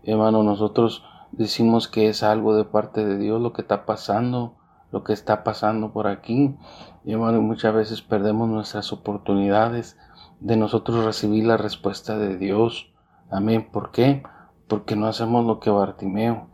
hermano, 0.03 0.41
nosotros 0.41 1.03
decimos 1.31 1.87
que 1.87 2.09
es 2.09 2.23
algo 2.23 2.55
de 2.55 2.63
parte 2.63 3.05
de 3.05 3.19
Dios 3.19 3.39
lo 3.39 3.53
que 3.53 3.61
está 3.61 3.85
pasando, 3.85 4.55
lo 4.95 5.03
que 5.03 5.11
está 5.11 5.43
pasando 5.43 5.91
por 5.91 6.07
aquí. 6.07 6.55
Y 7.03 7.11
hermano, 7.11 7.41
muchas 7.41 7.75
veces 7.75 8.01
perdemos 8.01 8.47
nuestras 8.47 8.93
oportunidades 8.93 9.97
de 10.39 10.55
nosotros 10.55 11.03
recibir 11.03 11.45
la 11.45 11.57
respuesta 11.57 12.17
de 12.17 12.37
Dios. 12.37 12.93
Amén. 13.29 13.67
¿Por 13.69 13.91
qué? 13.91 14.23
Porque 14.69 14.95
no 14.95 15.07
hacemos 15.07 15.45
lo 15.45 15.59
que 15.59 15.69
Bartimeo. 15.69 16.47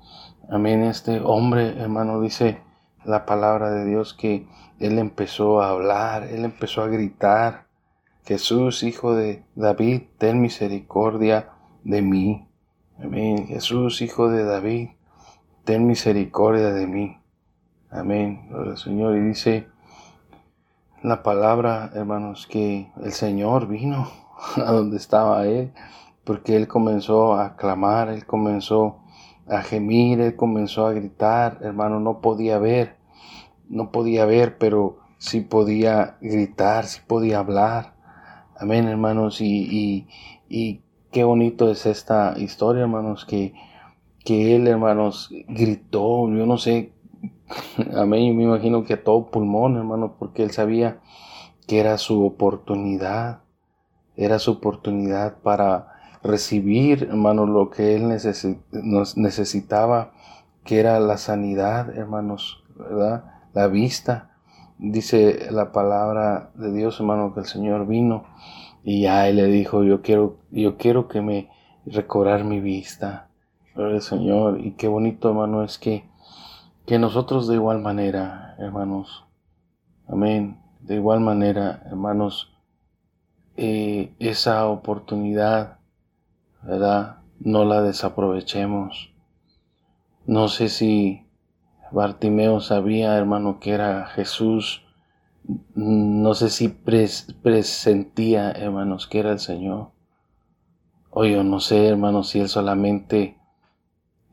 Amén. 0.50 0.82
Este 0.82 1.22
hombre, 1.24 1.80
hermano, 1.80 2.20
dice 2.20 2.64
la 3.06 3.28
palabra 3.28 3.70
de 3.70 3.86
Dios 3.86 4.16
que 4.16 4.48
él 4.80 4.98
empezó 4.98 5.62
a 5.62 5.70
hablar, 5.70 6.24
él 6.24 6.44
empezó 6.44 6.82
a 6.82 6.88
gritar. 6.88 7.68
Jesús, 8.26 8.82
hijo 8.82 9.14
de 9.14 9.46
David, 9.54 10.02
ten 10.18 10.42
misericordia 10.42 11.52
de 11.84 12.02
mí. 12.02 12.48
Amén. 13.00 13.46
Jesús, 13.46 14.02
hijo 14.02 14.30
de 14.30 14.44
David, 14.46 14.90
ten 15.64 15.86
misericordia 15.86 16.74
de 16.74 16.88
mí. 16.88 17.21
Amén, 17.94 18.48
gloria 18.48 18.72
al 18.72 18.78
Señor. 18.78 19.18
Y 19.18 19.20
dice 19.20 19.68
la 21.04 21.24
palabra, 21.24 21.92
hermanos, 21.94 22.48
que 22.48 22.90
el 23.04 23.12
Señor 23.12 23.68
vino 23.68 24.10
a 24.56 24.72
donde 24.72 24.96
estaba 24.96 25.46
Él, 25.46 25.74
porque 26.24 26.56
Él 26.56 26.70
comenzó 26.70 27.34
a 27.34 27.58
clamar, 27.58 28.08
Él 28.08 28.26
comenzó 28.26 29.00
a 29.46 29.62
gemir, 29.62 30.22
Él 30.22 30.38
comenzó 30.38 30.88
a 30.88 30.94
gritar, 30.94 31.58
hermano, 31.60 32.00
no 32.00 32.22
podía 32.22 32.60
ver, 32.60 32.96
no 33.68 33.92
podía 33.92 34.26
ver, 34.26 34.58
pero 34.58 35.00
sí 35.18 35.42
podía 35.42 36.16
gritar, 36.22 36.86
sí 36.86 37.02
podía 37.06 37.40
hablar. 37.40 37.96
Amén, 38.58 38.88
hermanos, 38.88 39.42
y, 39.42 40.08
y, 40.48 40.82
qué 41.12 41.26
bonito 41.26 41.70
es 41.70 41.86
esta 41.86 42.36
historia, 42.38 42.84
hermanos, 42.84 43.26
que, 43.26 43.54
que 44.24 44.56
Él, 44.56 44.66
hermanos, 44.68 45.30
gritó, 45.50 46.30
yo 46.30 46.46
no 46.46 46.58
sé 46.58 46.94
Amén. 47.96 48.36
Me 48.36 48.44
imagino 48.44 48.84
que 48.84 48.94
a 48.94 49.04
todo 49.04 49.32
pulmón, 49.32 49.78
hermano, 49.78 50.16
porque 50.18 50.44
él 50.44 50.52
sabía 50.52 51.00
que 51.68 51.80
era 51.80 51.98
su 51.98 52.26
oportunidad. 52.26 53.42
Era 54.16 54.40
su 54.40 54.52
oportunidad 54.52 55.38
para 55.40 55.94
recibir, 56.24 57.08
hermano, 57.10 57.46
lo 57.46 57.70
que 57.70 57.96
él 57.96 58.08
necesitaba, 58.08 60.12
que 60.64 60.80
era 60.80 61.00
la 61.00 61.18
sanidad, 61.18 61.98
hermanos, 61.98 62.64
¿verdad? 62.76 63.26
La 63.54 63.68
vista. 63.68 64.30
Dice 64.78 65.48
la 65.52 65.72
palabra 65.72 66.52
de 66.56 66.72
Dios, 66.72 67.00
hermano, 67.00 67.34
que 67.34 67.42
el 67.42 67.46
Señor 67.46 67.88
vino 67.88 68.26
y 68.84 69.06
a 69.06 69.30
él 69.30 69.38
le 69.38 69.46
dijo, 69.46 69.84
yo 69.84 70.02
quiero, 70.02 70.38
yo 70.50 70.78
quiero 70.78 71.08
que 71.08 71.22
me 71.22 71.50
recobrar 71.86 72.44
mi 72.44 72.60
vista. 72.60 73.30
el 73.76 74.02
Señor. 74.02 74.60
Y 74.60 74.72
qué 74.72 74.88
bonito, 74.88 75.30
hermano, 75.30 75.64
es 75.64 75.78
que 75.78 76.11
que 76.86 77.00
nosotros 77.00 77.48
de 77.48 77.56
igual 77.56 77.80
manera, 77.80 78.56
hermanos, 78.60 79.26
amén, 80.08 80.62
de 80.82 80.96
igual 80.96 81.20
manera, 81.20 81.84
hermanos, 81.86 82.52
eh, 83.58 84.13
esa 84.20 84.67
oportunidad, 84.67 85.80
¿verdad? 86.63 87.17
No 87.39 87.65
la 87.65 87.82
desaprovechemos. 87.82 89.13
No 90.26 90.48
sé 90.48 90.70
si 90.70 91.26
Bartimeo 91.91 92.60
sabía, 92.62 93.17
hermano, 93.17 93.60
que 93.60 93.72
era 93.72 94.06
Jesús. 94.08 94.84
No 95.76 96.34
sé 96.34 96.50
si 96.50 96.70
presentía, 96.70 98.52
hermanos, 98.52 99.08
que 99.08 99.20
era 99.20 99.32
el 99.32 99.39
Señor. 99.39 99.91
O 101.10 101.26
yo 101.26 101.44
no 101.44 101.60
sé, 101.60 101.88
hermanos, 101.88 102.30
si 102.30 102.39
él 102.39 102.48
solamente 102.48 103.38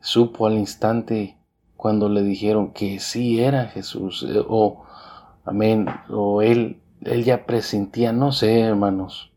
supo 0.00 0.46
al 0.46 0.54
instante 0.54 1.37
cuando 1.78 2.08
le 2.08 2.24
dijeron 2.24 2.72
que 2.72 2.98
sí 2.98 3.40
era 3.40 3.66
Jesús, 3.66 4.26
eh, 4.28 4.44
o 4.48 4.82
amén, 5.44 5.86
o 6.10 6.42
él, 6.42 6.82
él 7.02 7.22
ya 7.22 7.46
presentía, 7.46 8.12
no 8.12 8.32
sé, 8.32 8.62
hermanos, 8.62 9.30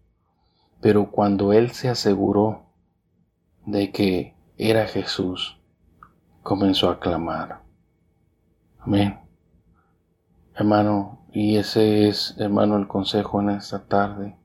pero 0.82 1.12
cuando 1.12 1.54
él 1.54 1.70
se 1.70 1.88
aseguró 1.88 2.64
de 3.68 3.92
que 3.92 4.34
era 4.58 4.88
Jesús, 4.88 5.60
comenzó 6.42 6.90
a 6.90 7.00
clamar. 7.00 7.62
Amén. 8.80 9.20
Hermano, 10.56 11.20
y 11.32 11.58
ese 11.58 12.08
es, 12.08 12.34
hermano, 12.40 12.76
el 12.78 12.88
consejo 12.88 13.40
en 13.40 13.52
esta 13.52 13.86
tarde. 13.86 14.36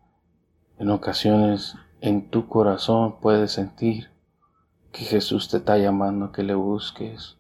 En 0.79 0.91
ocasiones 0.91 1.77
en 2.03 2.29
tu 2.29 2.47
corazón 2.47 3.21
puedes 3.23 3.53
sentir 3.53 4.11
que 4.93 5.07
Jesús 5.07 5.49
te 5.49 5.57
está 5.57 5.79
llamando 5.79 6.31
que 6.31 6.43
le 6.43 6.55
busques, 6.55 7.39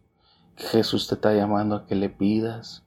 que 0.56 0.64
Jesús 0.64 1.06
te 1.06 1.14
está 1.14 1.34
llamando 1.34 1.76
a 1.76 1.86
que 1.86 1.94
le 1.94 2.08
pidas, 2.08 2.82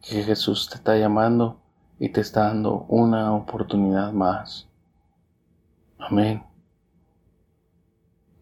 que 0.00 0.22
Jesús 0.22 0.68
te 0.68 0.76
está 0.76 0.96
llamando 0.96 1.60
y 1.98 2.08
te 2.08 2.22
está 2.22 2.44
dando 2.44 2.86
una 2.88 3.34
oportunidad 3.34 4.12
más. 4.12 4.68
Amén. 5.98 6.44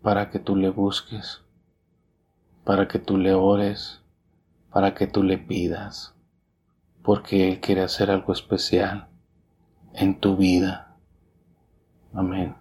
Para 0.02 0.30
que 0.30 0.38
tú 0.38 0.54
le 0.54 0.70
busques, 0.70 1.42
para 2.64 2.86
que 2.86 3.00
tú 3.00 3.18
le 3.18 3.34
ores, 3.34 4.00
para 4.70 4.94
que 4.94 5.08
tú 5.08 5.22
le 5.22 5.38
pidas, 5.38 6.14
porque 7.02 7.48
Él 7.48 7.60
quiere 7.60 7.82
hacer 7.82 8.10
algo 8.10 8.32
especial 8.32 9.08
en 9.94 10.20
tu 10.20 10.36
vida. 10.36 10.96
Amén. 12.12 12.56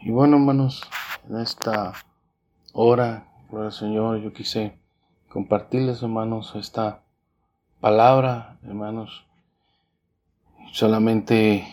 Y 0.00 0.10
bueno, 0.10 0.36
hermanos, 0.36 0.82
en 1.28 1.40
esta 1.40 1.92
hora 2.72 3.33
Gloria 3.54 3.68
al 3.68 3.72
Señor, 3.72 4.16
yo 4.18 4.32
quise 4.32 4.80
compartirles, 5.28 6.02
hermanos, 6.02 6.56
esta 6.56 7.04
palabra, 7.80 8.58
hermanos. 8.64 9.28
Solamente 10.72 11.64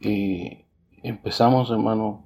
eh, 0.00 0.64
empezamos, 1.02 1.70
hermano, 1.70 2.24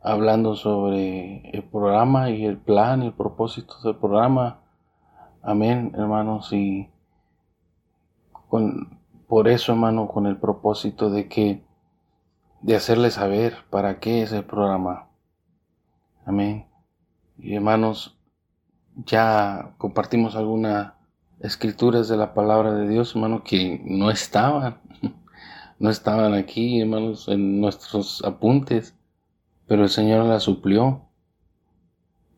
hablando 0.00 0.54
sobre 0.54 1.50
el 1.50 1.64
programa 1.64 2.30
y 2.30 2.44
el 2.44 2.58
plan 2.58 3.02
y 3.02 3.06
el 3.06 3.12
propósito 3.12 3.74
del 3.82 3.96
programa. 3.96 4.60
Amén, 5.42 5.90
hermanos, 5.96 6.52
y 6.52 6.88
con, 8.48 9.00
por 9.26 9.48
eso, 9.48 9.72
hermano, 9.72 10.06
con 10.06 10.28
el 10.28 10.36
propósito 10.36 11.10
de 11.10 11.26
que 11.26 11.64
de 12.62 12.76
hacerles 12.76 13.14
saber 13.14 13.64
para 13.68 13.98
qué 13.98 14.22
es 14.22 14.30
el 14.30 14.44
programa. 14.44 15.08
Amén. 16.24 16.66
Y 17.38 17.54
hermanos, 17.54 18.16
ya 19.04 19.74
compartimos 19.78 20.36
algunas 20.36 20.94
escrituras 21.40 22.08
de 22.08 22.16
la 22.16 22.34
palabra 22.34 22.74
de 22.74 22.88
Dios, 22.88 23.14
hermano, 23.14 23.44
que 23.44 23.80
no 23.84 24.10
estaban, 24.10 24.80
no 25.78 25.90
estaban 25.90 26.34
aquí, 26.34 26.80
hermanos, 26.80 27.28
en 27.28 27.60
nuestros 27.60 28.24
apuntes, 28.24 28.94
pero 29.66 29.82
el 29.82 29.90
Señor 29.90 30.24
las 30.24 30.44
suplió, 30.44 31.02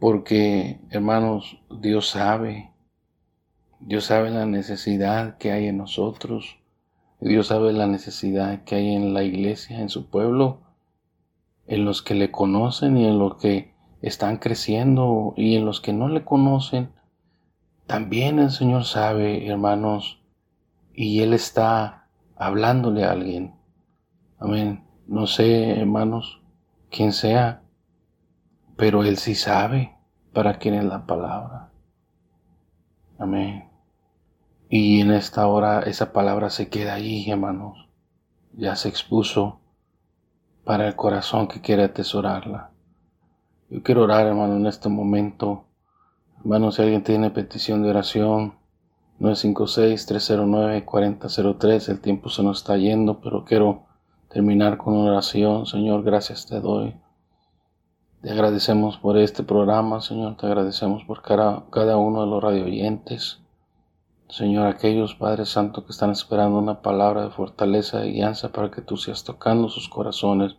porque, 0.00 0.80
hermanos, 0.90 1.60
Dios 1.70 2.08
sabe, 2.08 2.72
Dios 3.80 4.04
sabe 4.04 4.30
la 4.30 4.46
necesidad 4.46 5.38
que 5.38 5.52
hay 5.52 5.66
en 5.66 5.78
nosotros, 5.78 6.58
Dios 7.20 7.48
sabe 7.48 7.72
la 7.72 7.86
necesidad 7.86 8.64
que 8.64 8.76
hay 8.76 8.94
en 8.94 9.14
la 9.14 9.22
iglesia, 9.22 9.80
en 9.80 9.88
su 9.88 10.08
pueblo, 10.08 10.60
en 11.66 11.84
los 11.84 12.02
que 12.02 12.14
le 12.14 12.30
conocen 12.30 12.96
y 12.96 13.06
en 13.06 13.18
los 13.18 13.36
que 13.36 13.74
están 14.02 14.38
creciendo 14.38 15.34
y 15.36 15.56
en 15.56 15.64
los 15.64 15.80
que 15.80 15.92
no 15.92 16.08
le 16.08 16.24
conocen, 16.24 16.92
también 17.86 18.38
el 18.38 18.50
Señor 18.50 18.84
sabe, 18.84 19.48
hermanos, 19.48 20.20
y 20.92 21.22
Él 21.22 21.32
está 21.32 22.08
hablándole 22.36 23.04
a 23.04 23.12
alguien. 23.12 23.54
Amén. 24.38 24.84
No 25.06 25.26
sé, 25.26 25.78
hermanos, 25.80 26.42
quién 26.90 27.12
sea, 27.12 27.62
pero 28.76 29.04
Él 29.04 29.16
sí 29.16 29.34
sabe 29.34 29.96
para 30.32 30.58
quién 30.58 30.74
es 30.74 30.84
la 30.84 31.06
palabra. 31.06 31.70
Amén. 33.18 33.68
Y 34.68 35.00
en 35.00 35.12
esta 35.12 35.46
hora 35.46 35.80
esa 35.80 36.12
palabra 36.12 36.50
se 36.50 36.68
queda 36.68 36.94
ahí, 36.94 37.30
hermanos. 37.30 37.88
Ya 38.52 38.76
se 38.76 38.88
expuso 38.88 39.60
para 40.64 40.86
el 40.86 40.94
corazón 40.94 41.48
que 41.48 41.60
quiere 41.60 41.84
atesorarla. 41.84 42.70
Yo 43.70 43.82
quiero 43.82 44.04
orar, 44.04 44.26
hermano, 44.26 44.56
en 44.56 44.66
este 44.66 44.88
momento. 44.88 45.64
Hermano, 46.38 46.72
si 46.72 46.80
alguien 46.80 47.04
tiene 47.04 47.30
petición 47.30 47.82
de 47.82 47.90
oración, 47.90 48.54
956-309-4003. 49.20 51.90
El 51.90 52.00
tiempo 52.00 52.30
se 52.30 52.42
nos 52.42 52.56
está 52.58 52.78
yendo, 52.78 53.20
pero 53.20 53.44
quiero 53.44 53.82
terminar 54.30 54.78
con 54.78 54.94
una 54.94 55.10
oración. 55.10 55.66
Señor, 55.66 56.02
gracias 56.02 56.46
te 56.46 56.60
doy. 56.60 56.96
Te 58.22 58.30
agradecemos 58.30 58.96
por 58.96 59.18
este 59.18 59.42
programa, 59.42 60.00
Señor. 60.00 60.38
Te 60.38 60.46
agradecemos 60.46 61.04
por 61.04 61.20
cada, 61.20 61.66
cada 61.70 61.98
uno 61.98 62.22
de 62.22 62.28
los 62.28 62.42
radioyentes. 62.42 63.40
Señor, 64.30 64.66
aquellos 64.66 65.14
Padres 65.14 65.50
Santo 65.50 65.84
que 65.84 65.92
están 65.92 66.10
esperando 66.10 66.58
una 66.58 66.80
palabra 66.80 67.24
de 67.24 67.30
fortaleza 67.30 68.06
y 68.06 68.12
guianza 68.12 68.50
para 68.50 68.70
que 68.70 68.80
tú 68.80 68.96
seas 68.96 69.24
tocando 69.24 69.68
sus 69.68 69.90
corazones 69.90 70.56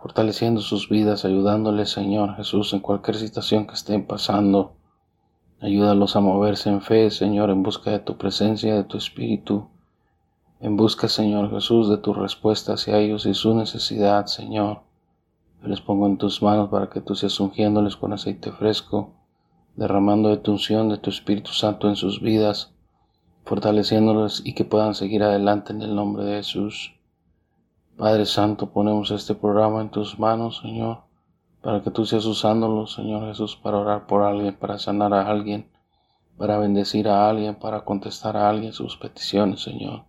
fortaleciendo 0.00 0.60
sus 0.60 0.88
vidas, 0.88 1.24
ayudándoles, 1.24 1.90
Señor 1.90 2.36
Jesús, 2.36 2.72
en 2.72 2.80
cualquier 2.80 3.16
situación 3.16 3.66
que 3.66 3.74
estén 3.74 4.06
pasando. 4.06 4.72
Ayúdalos 5.60 6.16
a 6.16 6.20
moverse 6.20 6.70
en 6.70 6.80
fe, 6.80 7.10
Señor, 7.10 7.50
en 7.50 7.62
busca 7.62 7.90
de 7.90 7.98
tu 7.98 8.16
presencia, 8.16 8.74
de 8.74 8.84
tu 8.84 8.96
espíritu, 8.96 9.68
en 10.60 10.76
busca, 10.76 11.08
Señor 11.08 11.50
Jesús, 11.50 11.90
de 11.90 11.98
tu 11.98 12.14
respuesta 12.14 12.74
hacia 12.74 12.98
ellos 12.98 13.26
y 13.26 13.34
su 13.34 13.54
necesidad, 13.54 14.26
Señor. 14.26 14.82
Yo 15.62 15.68
les 15.68 15.82
pongo 15.82 16.06
en 16.06 16.16
tus 16.16 16.42
manos 16.42 16.70
para 16.70 16.88
que 16.88 17.02
tú 17.02 17.14
seas 17.14 17.38
ungiéndoles 17.38 17.96
con 17.96 18.14
aceite 18.14 18.52
fresco, 18.52 19.12
derramando 19.76 20.30
de 20.30 20.38
tu 20.38 20.52
unción, 20.52 20.88
de 20.88 20.96
tu 20.96 21.10
Espíritu 21.10 21.52
Santo 21.52 21.88
en 21.88 21.96
sus 21.96 22.22
vidas, 22.22 22.72
fortaleciéndolos 23.44 24.42
y 24.44 24.54
que 24.54 24.64
puedan 24.64 24.94
seguir 24.94 25.22
adelante 25.22 25.72
en 25.74 25.82
el 25.82 25.94
nombre 25.94 26.24
de 26.24 26.36
Jesús. 26.36 26.94
Padre 28.00 28.24
Santo, 28.24 28.70
ponemos 28.70 29.10
este 29.10 29.34
programa 29.34 29.82
en 29.82 29.90
tus 29.90 30.18
manos, 30.18 30.60
Señor. 30.62 31.02
para 31.60 31.82
que 31.82 31.90
tú 31.90 32.06
seas 32.06 32.24
usándolo, 32.24 32.86
Señor 32.86 33.26
Jesús, 33.26 33.56
para 33.56 33.76
orar 33.76 34.06
por 34.06 34.22
alguien, 34.22 34.56
para 34.56 34.78
sanar 34.78 35.12
a 35.12 35.28
alguien, 35.28 35.68
para 36.38 36.56
bendecir 36.56 37.08
a 37.08 37.28
alguien, 37.28 37.56
para 37.56 37.84
contestar 37.84 38.38
a 38.38 38.48
alguien 38.48 38.72
sus 38.72 38.96
peticiones, 38.96 39.60
Señor. 39.60 40.04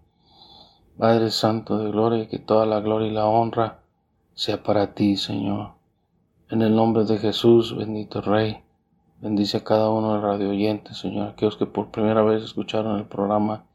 Padre 0.97 1.31
Santo 1.31 1.79
de 1.79 1.91
Gloria, 1.91 2.29
que 2.29 2.39
toda 2.39 2.65
la 2.65 2.79
gloria 2.79 3.09
y 3.09 3.11
la 3.11 3.25
honra 3.25 3.81
sea 4.35 4.63
para 4.63 4.93
ti, 4.93 5.17
Señor. 5.17 5.73
En 6.49 6.61
el 6.61 6.73
nombre 6.73 7.03
de 7.03 7.17
Jesús, 7.17 7.75
bendito 7.75 8.21
Rey, 8.21 8.63
bendice 9.19 9.57
a 9.57 9.65
cada 9.65 9.89
uno 9.89 10.13
de 10.13 10.21
radio 10.21 10.51
oyentes, 10.51 10.97
Señor, 10.97 11.27
aquellos 11.27 11.57
que 11.57 11.65
por 11.65 11.91
primera 11.91 12.23
vez 12.23 12.41
escucharon 12.41 12.99
el 12.99 13.05
programa, 13.05 13.65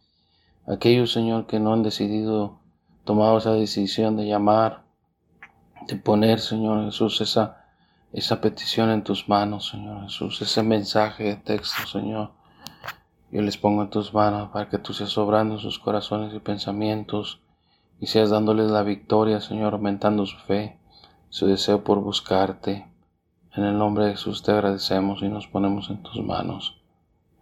aquellos, 0.66 1.12
Señor, 1.12 1.46
que 1.46 1.61
no 1.61 1.74
han 1.74 1.83
decidido, 1.83 2.61
tomado 3.07 3.38
esa 3.38 3.53
decisión 3.53 4.16
de 4.16 4.27
llamar, 4.27 4.83
de 5.87 5.97
poner, 5.97 6.40
Señor 6.40 6.85
Jesús, 6.85 7.23
esa, 7.23 7.64
esa 8.12 8.40
petición 8.42 8.90
en 8.90 9.05
tus 9.05 9.29
manos, 9.29 9.69
Señor 9.69 10.03
Jesús, 10.03 10.42
ese 10.42 10.62
mensaje 10.62 11.25
de 11.25 11.37
texto, 11.37 11.87
Señor. 11.87 12.33
Yo 13.31 13.42
les 13.42 13.57
pongo 13.57 13.83
en 13.83 13.90
tus 13.90 14.12
manos 14.12 14.51
para 14.51 14.69
que 14.69 14.79
tú 14.79 14.92
seas 14.92 15.16
obrando 15.16 15.55
en 15.55 15.61
sus 15.61 15.79
corazones 15.79 16.35
y 16.35 16.40
pensamientos 16.40 17.40
y 18.01 18.07
seas 18.07 18.31
dándoles 18.31 18.71
la 18.71 18.83
victoria, 18.83 19.40
Señor, 19.40 19.75
aumentando 19.75 20.27
su 20.27 20.37
fe, 20.38 20.79
su 21.31 21.47
deseo 21.47 21.85
por 21.85 22.01
buscarte. 22.01 22.87
En 23.55 23.64
el 23.64 23.79
nombre 23.79 24.07
de 24.07 24.11
Jesús 24.12 24.42
te 24.42 24.53
agradecemos 24.53 25.23
y 25.23 25.29
nos 25.29 25.47
ponemos 25.47 25.88
en 25.90 26.03
tus 26.03 26.23
manos. 26.23 26.83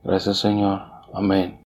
Gracias, 0.05 0.39
Señor. 0.39 0.83
Amén. 1.13 1.64